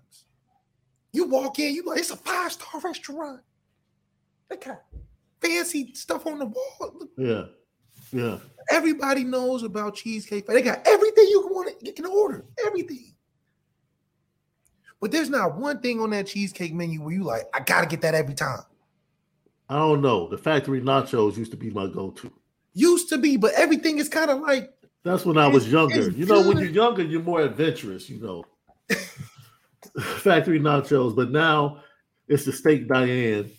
[1.12, 3.40] You walk in, you like, it's a five-star restaurant.
[4.48, 4.82] They got
[5.40, 7.08] fancy stuff on the wall.
[7.16, 7.44] Yeah.
[8.12, 8.38] Yeah.
[8.70, 10.46] Everybody knows about cheesecake.
[10.46, 11.74] They got everything you can want.
[11.80, 13.14] You can order everything.
[15.00, 18.02] But there's not one thing on that cheesecake menu where you like, I gotta get
[18.02, 18.60] that every time.
[19.68, 20.28] I don't know.
[20.28, 22.32] The factory nachos used to be my go-to.
[22.74, 24.72] Used to be, but everything is kind of like
[25.02, 26.10] That's when I was younger.
[26.10, 28.44] You know, when you're younger, you're more adventurous, you know.
[30.18, 31.82] Factory nachos, but now
[32.28, 33.50] it's the steak Diane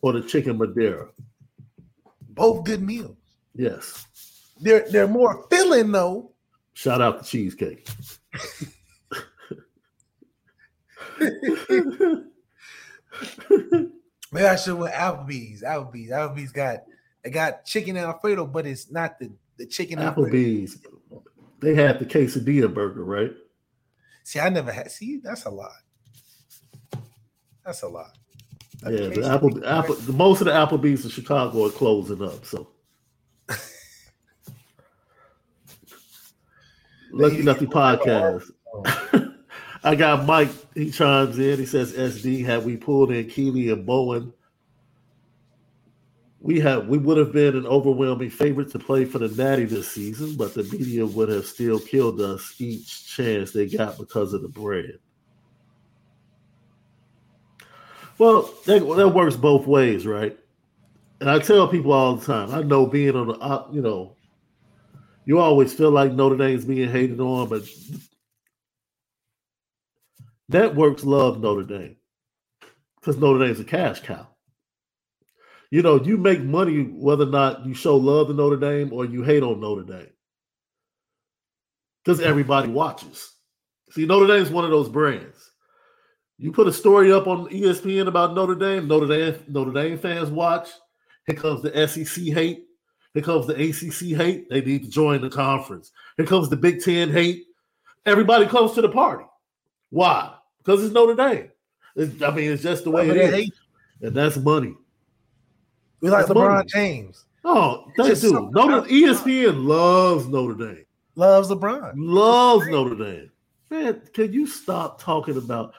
[0.00, 1.08] or the chicken Madeira.
[2.30, 3.16] both good meals.
[3.54, 4.06] Yes.
[4.60, 6.32] They're they're more filling though.
[6.74, 7.88] Shout out to cheesecake.
[14.32, 15.62] Maybe I should went Applebee's.
[15.62, 16.10] Applebee's.
[16.10, 16.78] Applebee's got
[17.22, 20.30] they got chicken Alfredo, but it's not the the chicken Alfredo.
[20.30, 20.78] Applebee's.
[21.60, 23.32] They had the quesadilla burger, right?
[24.24, 24.90] See, I never had.
[24.90, 25.70] See, that's a lot.
[27.64, 28.16] That's a lot.
[28.82, 32.44] Yeah, the Apple, Apple, the, most of the Applebee's in Chicago are closing up.
[32.44, 32.68] So,
[37.12, 38.50] Lucky Lucky Podcast.
[39.84, 40.50] I got Mike.
[40.74, 41.58] He chimes in.
[41.58, 44.32] He says, "SD, have we pulled in Keeley and Bowen,
[46.44, 49.90] we have we would have been an overwhelming favorite to play for the Natty this
[49.90, 54.42] season, but the media would have still killed us each chance they got because of
[54.42, 54.98] the bread."
[58.18, 60.38] Well, that, that works both ways, right?
[61.20, 62.54] And I tell people all the time.
[62.54, 64.14] I know being on the, uh, you know,
[65.24, 67.62] you always feel like Notre Dame's being hated on, but
[70.50, 71.96] networks love Notre Dame
[73.00, 74.28] because Notre Dame's a cash cow.
[75.74, 79.04] You know, you make money whether or not you show love to Notre Dame or
[79.06, 80.12] you hate on Notre Dame
[82.04, 83.32] because everybody watches.
[83.90, 85.50] See, Notre Dame's one of those brands.
[86.38, 90.30] You put a story up on ESPN about Notre Dame, Notre Dame, Notre Dame fans
[90.30, 90.68] watch.
[91.26, 92.66] Here comes the SEC hate.
[93.12, 94.48] Here comes the ACC hate.
[94.50, 95.90] They need to join the conference.
[96.16, 97.46] Here comes the Big Ten hate.
[98.06, 99.24] Everybody comes to the party.
[99.90, 100.34] Why?
[100.58, 101.50] Because it's Notre Dame.
[101.96, 103.50] It's- I mean, it's just the way it is,
[104.02, 104.76] and that's money.
[106.04, 106.66] We like That's LeBron.
[106.66, 107.24] James.
[107.46, 108.50] Oh, they do.
[108.52, 110.84] Notre ESPN loves Notre Dame.
[111.14, 111.94] Loves LeBron.
[111.96, 113.30] Loves Notre Dame.
[113.70, 115.72] Man, can you stop talking about?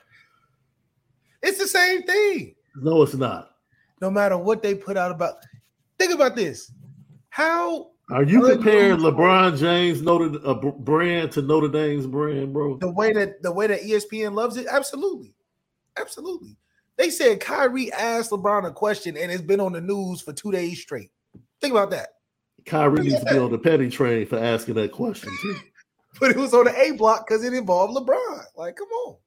[1.44, 2.56] It's the same thing.
[2.76, 3.52] No, it's not.
[4.02, 5.36] No matter what they put out about.
[6.00, 6.72] Think about this.
[7.30, 8.98] How Are you comparing.
[8.98, 12.78] LeBron James Notre uh, brand to Notre Dame's brand, bro?
[12.78, 15.36] the way that the way that ESPN loves it, absolutely,
[15.98, 16.58] absolutely.
[16.98, 20.52] They said Kyrie asked LeBron a question and it's been on the news for two
[20.52, 21.12] days straight.
[21.62, 22.10] Think about that.
[22.66, 25.56] Kyrie needs to be on the petty train for asking that question too.
[26.18, 28.46] But it was on the A block because it involved LeBron.
[28.56, 29.18] Like, come on.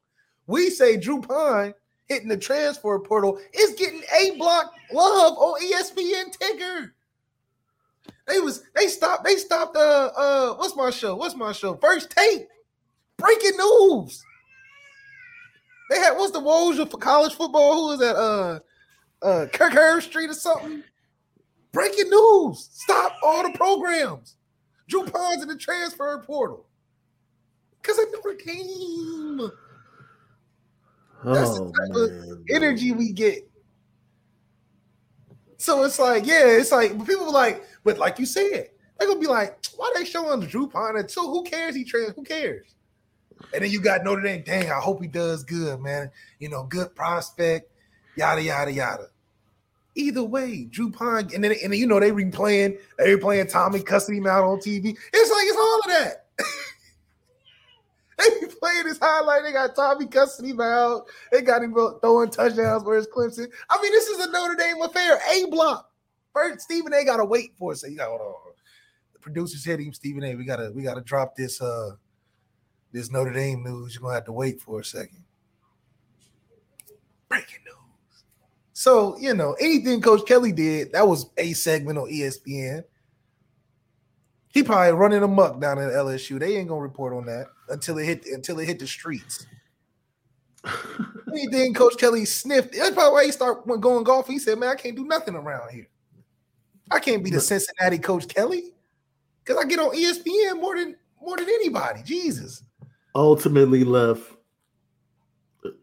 [0.46, 1.74] We say Drew Pyne
[2.06, 6.92] hitting the transfer portal is getting A block love on ESPN Tigger.
[8.26, 11.14] They was they stopped they stopped uh uh what's my show?
[11.14, 11.76] What's my show?
[11.76, 12.46] First take.
[13.18, 14.24] Breaking news.
[15.90, 17.74] They had what's the Woj for college football?
[17.74, 18.16] Who was that?
[18.16, 18.60] Uh
[19.22, 20.82] uh Kirk Herbstreit or something.
[21.72, 22.68] Breaking news.
[22.72, 24.36] Stop all the programs.
[24.88, 26.66] Drew Pyne's in the transfer portal.
[27.80, 29.50] Because of Notre Dame.
[31.24, 32.38] That's the Oh, type of.
[32.50, 33.48] Energy we get.
[35.58, 39.08] So it's like, yeah, it's like but people were like, but like you said, they're
[39.08, 41.08] gonna be like, why they showing Drew Pyne?
[41.08, 41.74] So who cares?
[41.74, 42.74] He trans, who cares?
[43.52, 44.42] And then you got Notre Dame.
[44.44, 46.10] Dang, I hope he does good, man.
[46.38, 47.70] You know, good prospect,
[48.16, 49.06] yada yada yada.
[49.94, 53.78] Either way, Drew Pyne, and then and then you know they replaying, they replaying Tommy
[53.78, 54.96] him out on TV.
[55.12, 56.26] It's like it's all of that.
[58.18, 59.42] they be playing this highlight.
[59.44, 61.06] They got Tommy him out.
[61.32, 63.50] They got him throwing touchdowns it's Clemson.
[63.70, 65.18] I mean, this is a Notre Dame affair.
[65.32, 65.90] A block.
[66.32, 67.04] First, Stephen A.
[67.04, 67.78] gotta wait for it.
[67.78, 68.34] So you got hold on.
[69.14, 70.34] The producers hit him, Stephen A.
[70.34, 71.92] We gotta we gotta drop this uh
[72.92, 73.94] this Notre Dame news.
[73.94, 75.24] You're gonna have to wait for a second.
[77.28, 78.24] Breaking news.
[78.72, 82.84] So, you know, anything Coach Kelly did, that was a segment on ESPN.
[84.48, 86.38] He probably running amok down at LSU.
[86.38, 89.46] They ain't gonna report on that until it hit until it hit the streets.
[91.28, 92.74] Anything Coach Kelly sniffed.
[92.74, 94.26] That's probably why he started when going golf.
[94.26, 95.88] He said, "Man, I can't do nothing around here.
[96.90, 98.72] I can't be the Cincinnati Coach Kelly
[99.44, 102.02] because I get on ESPN more than more than anybody.
[102.02, 102.62] Jesus,
[103.14, 104.22] ultimately left.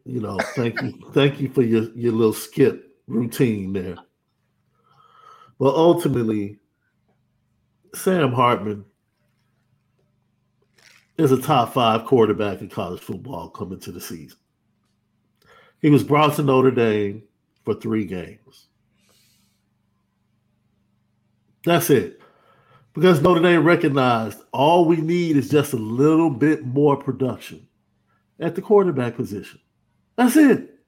[0.05, 3.95] You know, thank you, thank you for your your little skip routine there.
[5.59, 6.59] But ultimately,
[7.93, 8.85] Sam Hartman
[11.17, 14.37] is a top five quarterback in college football coming to the season.
[15.81, 17.23] He was brought to Notre Dame
[17.63, 18.67] for three games.
[21.63, 22.21] That's it.
[22.95, 27.67] Because Notre Dame recognized all we need is just a little bit more production
[28.39, 29.59] at the quarterback position.
[30.15, 30.79] That's it.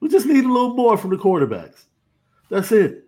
[0.00, 1.84] We just need a little more from the quarterbacks.
[2.48, 3.04] That's it.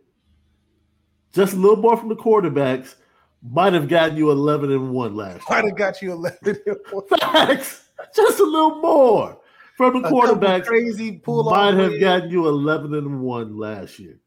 [1.32, 2.95] Just a little more from the quarterbacks
[3.43, 6.59] might have gotten you 11 and 1 last might have got you eleven.
[6.66, 7.20] and 1.
[7.20, 7.89] Facts.
[8.14, 9.39] Just a little more
[9.76, 14.18] from the A quarterbacks crazy pull might have gotten you 11 and 1 last year.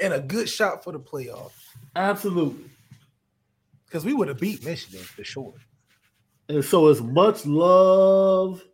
[0.00, 1.52] and a good shot for the playoff
[1.96, 2.64] Absolutely.
[3.86, 5.54] because we would have beat Michigan for sure.
[6.48, 8.64] And so, as much love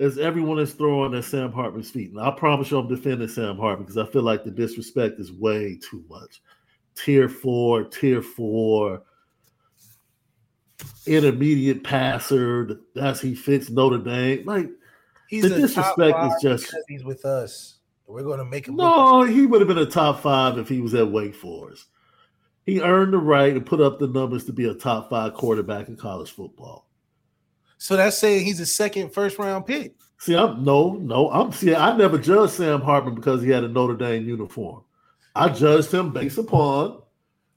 [0.00, 3.56] as everyone is throwing at Sam Hartman's feet, and I promise you, I'm defending Sam
[3.56, 6.42] Hartman because I feel like the disrespect is way too much.
[6.94, 9.02] Tier four, tier four,
[11.06, 12.80] intermediate passer.
[12.94, 14.46] That's he fits Notre Dame.
[14.46, 14.70] Like,
[15.28, 16.74] He's The disrespect is just.
[16.88, 17.78] He's with us.
[18.06, 18.76] We're going to make him.
[18.76, 21.86] look no, he would have been a top five if he was at Wake Forest.
[22.64, 25.88] He earned the right to put up the numbers to be a top five quarterback
[25.88, 26.88] in college football.
[27.76, 29.94] So that's saying he's a second first round pick.
[30.18, 31.30] See, I'm no, no.
[31.30, 31.74] I'm see.
[31.74, 34.82] I never judged Sam Hartman because he had a Notre Dame uniform.
[35.34, 37.02] I judged him based upon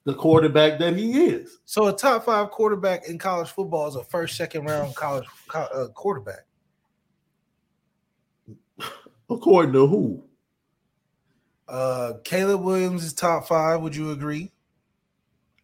[0.04, 1.58] the quarterback that he is.
[1.64, 5.86] So a top five quarterback in college football is a first, second round college uh,
[5.94, 6.44] quarterback.
[9.30, 10.24] According to who?
[11.68, 13.80] Uh, Caleb Williams is top five.
[13.82, 14.50] Would you agree?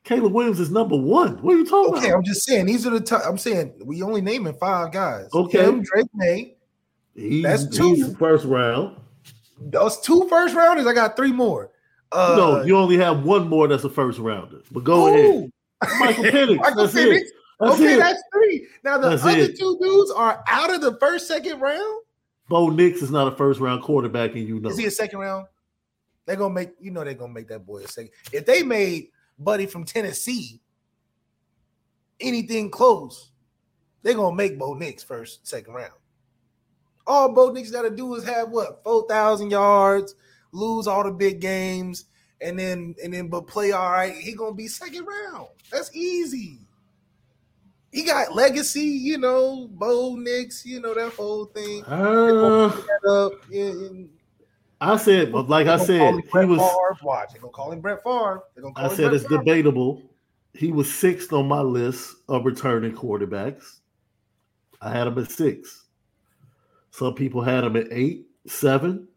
[0.05, 1.39] Caleb Williams is number one.
[1.43, 2.05] What are you talking Okay, about?
[2.05, 3.23] Okay, I'm just saying these are the top.
[3.27, 5.29] I'm saying we only naming five guys.
[5.35, 5.65] Okay.
[5.65, 6.55] Him, Drake Maye.
[7.15, 8.15] He's, That's two.
[8.15, 8.97] first round.
[9.59, 10.87] Those two first rounders.
[10.87, 11.71] I got three more.
[12.13, 14.59] Uh, no, you only have one more that's a first rounder.
[14.71, 15.51] But go ahead.
[16.01, 16.57] Michael Penix.
[16.59, 17.23] Michael that's Penix.
[17.61, 17.99] That's okay, it.
[17.99, 18.67] that's three.
[18.85, 19.59] Now the That's other it.
[19.59, 22.03] two dudes are out of the first, second round.
[22.49, 24.69] Bo Nix is not a first round quarterback, and you know.
[24.69, 25.47] Is he a second round?
[26.27, 28.11] They're gonna make you know they're gonna make that boy a second.
[28.33, 29.09] If they made
[29.39, 30.61] Buddy from Tennessee
[32.21, 33.31] anything close,
[34.03, 35.93] they're gonna make Bo Nix first, second round.
[37.07, 40.15] All Bo Nix gotta do is have what four thousand yards,
[40.53, 42.07] lose all the big games,
[42.41, 44.15] and then and then but play all right.
[44.15, 45.49] He gonna be second round.
[45.71, 46.61] That's easy.
[47.93, 51.85] He got legacy, you know, Bo Nix, you know that whole thing.
[51.85, 52.73] Uh,
[53.07, 54.09] Uh, yeah, and
[54.81, 56.61] I said, but like I said, he was.
[56.61, 56.99] Favre.
[57.03, 58.43] Watch, they're gonna call him Brett Favre.
[58.55, 59.39] They gonna call I him said Brett it's Favre.
[59.39, 60.03] debatable.
[60.53, 63.81] He was sixth on my list of returning quarterbacks.
[64.81, 65.87] I had him at six.
[66.91, 69.09] Some people had him at eight, seven.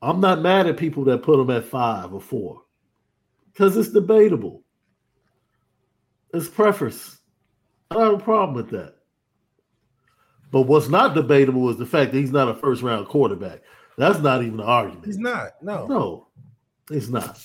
[0.00, 2.62] I'm not mad at people that put him at five or four
[3.52, 4.62] because it's debatable.
[6.32, 7.18] It's preference.
[7.90, 8.94] I don't have a problem with that.
[10.50, 13.60] But what's not debatable is the fact that he's not a first round quarterback.
[13.96, 15.06] That's not even an argument.
[15.06, 15.52] He's not.
[15.62, 15.86] No.
[15.86, 16.28] No,
[16.90, 17.38] he's not.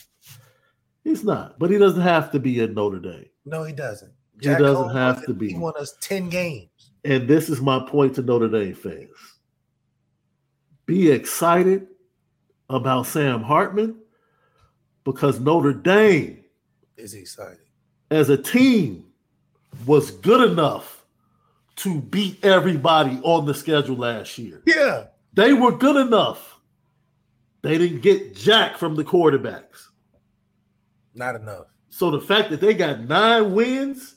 [1.04, 1.58] He's not.
[1.58, 3.26] But he doesn't have to be at Notre Dame.
[3.46, 4.12] No, he doesn't.
[4.40, 5.50] He doesn't Cohn have to be.
[5.54, 6.70] He won us 10 games.
[7.06, 9.10] And this is my point to Notre Dame fans.
[10.86, 11.88] Be excited
[12.70, 13.96] about Sam Hartman
[15.04, 16.44] because Notre Dame,
[16.98, 17.58] Is exciting.
[18.10, 19.06] as a team,
[19.86, 21.06] was good enough
[21.78, 24.62] to beat everybody on the schedule last year.
[24.66, 25.06] Yeah.
[25.34, 26.60] They were good enough.
[27.62, 29.88] They didn't get jack from the quarterbacks.
[31.14, 31.68] Not enough.
[31.90, 34.16] So the fact that they got nine wins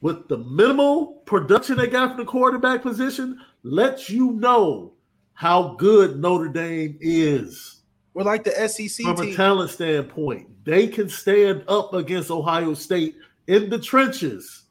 [0.00, 4.92] with the minimal production they got from the quarterback position lets you know
[5.34, 7.82] how good Notre Dame is
[8.14, 10.48] We're like the SEC from a talent standpoint.
[10.64, 13.16] They can stand up against Ohio State
[13.46, 14.64] in the trenches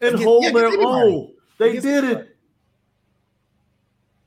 [0.00, 1.34] and Against- hold yeah, their own.
[1.58, 2.36] They Against did it.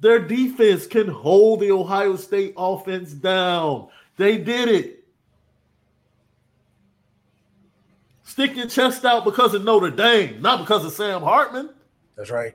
[0.02, 3.88] Their defense can hold the Ohio State offense down.
[4.18, 5.06] They did it.
[8.24, 11.70] Stick your chest out because of Notre Dame, not because of Sam Hartman.
[12.18, 12.54] That's right.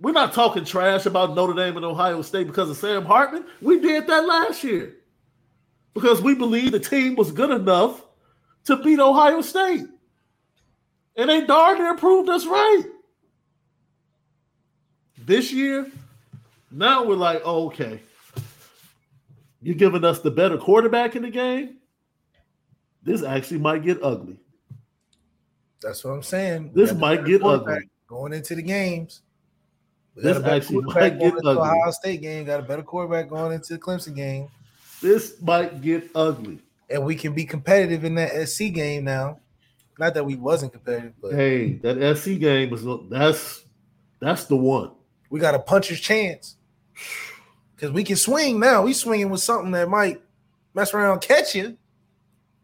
[0.00, 3.44] We're not talking trash about Notre Dame and Ohio State because of Sam Hartman.
[3.60, 4.98] We did that last year
[5.94, 8.04] because we believed the team was good enough
[8.66, 9.86] to beat Ohio State.
[11.16, 12.84] And they darn near proved us right.
[15.28, 15.86] This year,
[16.70, 18.00] now we're like, oh, okay.
[19.60, 21.76] You're giving us the better quarterback in the game.
[23.02, 24.38] This actually might get ugly.
[25.82, 26.72] That's what I'm saying.
[26.72, 27.90] We This might get ugly.
[28.06, 29.20] Going into the games.
[30.16, 31.58] This got a better actually might get ugly.
[31.58, 32.46] Ohio State game.
[32.46, 34.48] Got a better quarterback going into the Clemson game.
[35.02, 36.60] This might get ugly.
[36.88, 39.40] And we can be competitive in that SC game now.
[39.98, 43.66] Not that we wasn't competitive, but Hey, that SC game is that's
[44.20, 44.92] that's the one.
[45.30, 46.56] We got a puncher's chance.
[47.74, 48.82] Because we can swing now.
[48.82, 50.20] We swinging with something that might
[50.74, 51.76] mess around catch you.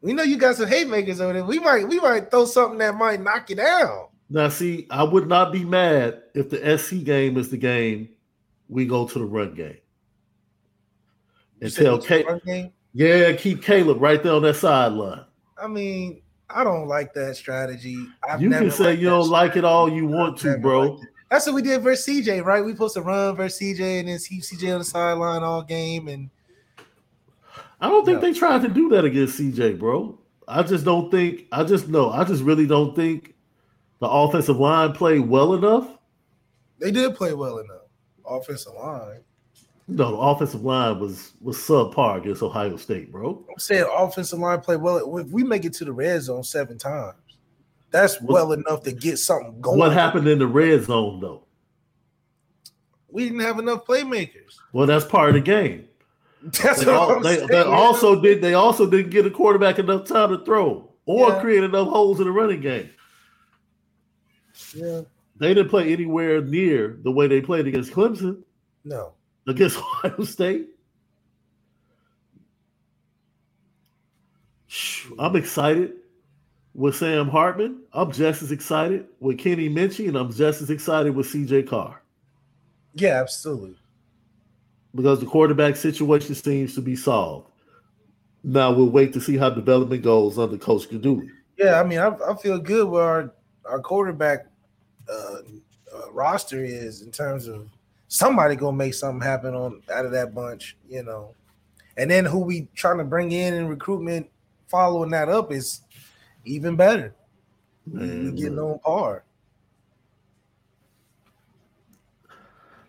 [0.00, 1.44] We know you got some haymakers over there.
[1.44, 4.08] We might we might throw something that might knock you down.
[4.28, 8.08] Now, see, I would not be mad if the SC game is the game
[8.68, 9.78] we go to the run game.
[11.60, 12.42] And said tell Caleb,
[12.92, 15.24] yeah, keep Caleb right there on that sideline.
[15.56, 17.96] I mean, I don't like that strategy.
[18.28, 20.80] I've You can say you don't like it all you want to, bro.
[20.80, 21.08] liked it.
[21.34, 22.64] That's what we did versus CJ, right?
[22.64, 26.06] We supposed to run versus CJ and then keep CJ on the sideline all game.
[26.06, 26.30] And
[27.80, 28.28] I don't think No.
[28.28, 30.16] they tried to do that against CJ, bro.
[30.46, 31.46] I just don't think.
[31.50, 32.10] I just know.
[32.10, 33.34] I just really don't think
[33.98, 35.88] the offensive line played well enough.
[36.78, 37.82] they did play well enough.
[38.24, 39.18] Offensive line.
[39.88, 43.44] No, the offensive line was was subpar against Ohio State, bro.
[43.50, 45.18] I'm saying offensive line played well.
[45.18, 47.14] If we make it to the red zone seven times,
[47.94, 49.78] that's well enough to get something going.
[49.78, 51.44] What happened in the red zone, though?
[53.08, 54.56] We didn't have enough playmakers.
[54.72, 55.88] Well, that's part of the game.
[56.42, 58.42] That's They, what al- I'm they- they also did.
[58.42, 61.40] They also didn't get a quarterback enough time to throw or Yeah.
[61.40, 62.90] create enough holes in the running game.
[64.74, 65.02] yeah,
[65.38, 68.42] They didn't play anywhere near the way they played against Clemson,
[68.84, 69.12] no.
[69.46, 70.68] against Ohio State.
[75.18, 75.92] I'm excited
[76.74, 77.82] with Sam Hartman.
[77.92, 82.02] I'm just as excited with Kenny Minchey, and I'm just as excited with CJ Carr
[82.94, 83.76] Yeah, absolutely.
[84.94, 87.50] because the quarterback situation seems to be solved.
[88.42, 91.30] Now we'll wait to see how development goes under Coach Guidugli.
[91.56, 93.30] Yeah, I mean, I, I feel good where our
[93.64, 94.46] our quarterback
[95.08, 95.36] uh,
[95.94, 97.66] uh, roster is in terms of
[98.08, 101.34] somebody gonna make something happen on out of that bunch, you know.
[101.96, 104.28] And then who we trying to bring in in recruitment,
[104.68, 105.80] following that up is
[106.44, 107.14] even better.
[107.90, 108.30] Mm-hmm.
[108.30, 109.24] We getting on par.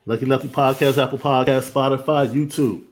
[0.05, 2.83] Lucky Lefty Podcast, Apple Podcast, Spotify, YouTube.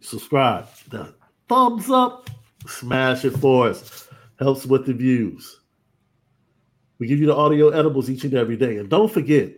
[0.00, 0.68] Subscribe.
[0.90, 1.14] The
[1.48, 2.30] thumbs up.
[2.66, 4.08] Smash it for us.
[4.38, 5.60] Helps with the views.
[6.98, 8.78] We give you the audio edibles each and every day.
[8.78, 9.52] And don't forget,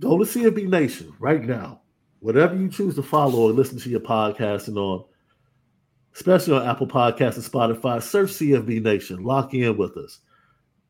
[0.00, 1.80] go to CFB Nation right now.
[2.20, 5.04] Whatever you choose to follow or listen to your podcasting on,
[6.14, 9.22] especially on Apple Podcasts and Spotify, search CFB Nation.
[9.24, 10.20] Lock in with us.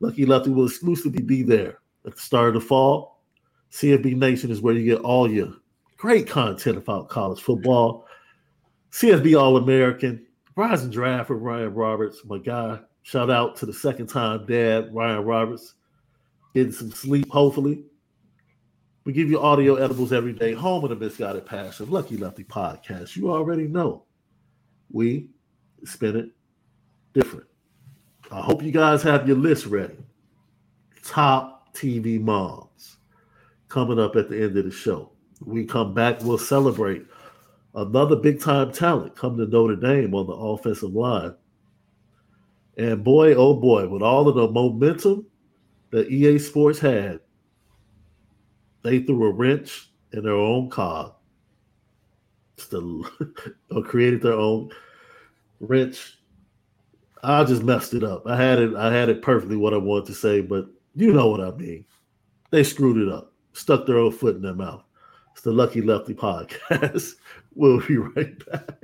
[0.01, 3.23] Lucky Lefty will exclusively be there at the start of the fall.
[3.73, 5.55] CFB Nation is where you get all your
[5.97, 8.07] great content about college football.
[8.93, 12.79] CFB All American, Rising Draft with Ryan Roberts, my guy.
[13.03, 15.75] Shout out to the second time dad, Ryan Roberts.
[16.55, 17.85] Getting some sleep, hopefully.
[19.05, 23.17] We give you audio edibles every day, home of the misguided passion, Lucky Lefty podcast.
[23.17, 24.05] You already know
[24.91, 25.29] we
[25.85, 26.31] spin it
[27.13, 27.47] different.
[28.31, 29.97] I hope you guys have your list ready.
[31.05, 32.97] Top TV moms
[33.69, 35.11] coming up at the end of the show.
[35.45, 37.05] we come back, we'll celebrate
[37.75, 41.35] another big time talent come to Notre Dame on the offensive line.
[42.77, 45.27] And boy, oh boy, with all of the momentum
[45.91, 47.21] that EA Sports had,
[48.83, 51.14] they threw a wrench in their own cog.
[52.57, 53.07] Still,
[53.71, 54.71] or created their own
[55.61, 56.19] wrench.
[57.23, 58.27] I just messed it up.
[58.27, 58.75] I had it.
[58.75, 61.85] I had it perfectly what I wanted to say, but you know what I mean.
[62.51, 63.33] They screwed it up.
[63.53, 64.85] Stuck their own foot in their mouth.
[65.33, 67.15] It's the Lucky Lefty podcast.
[67.55, 68.84] we'll be right back.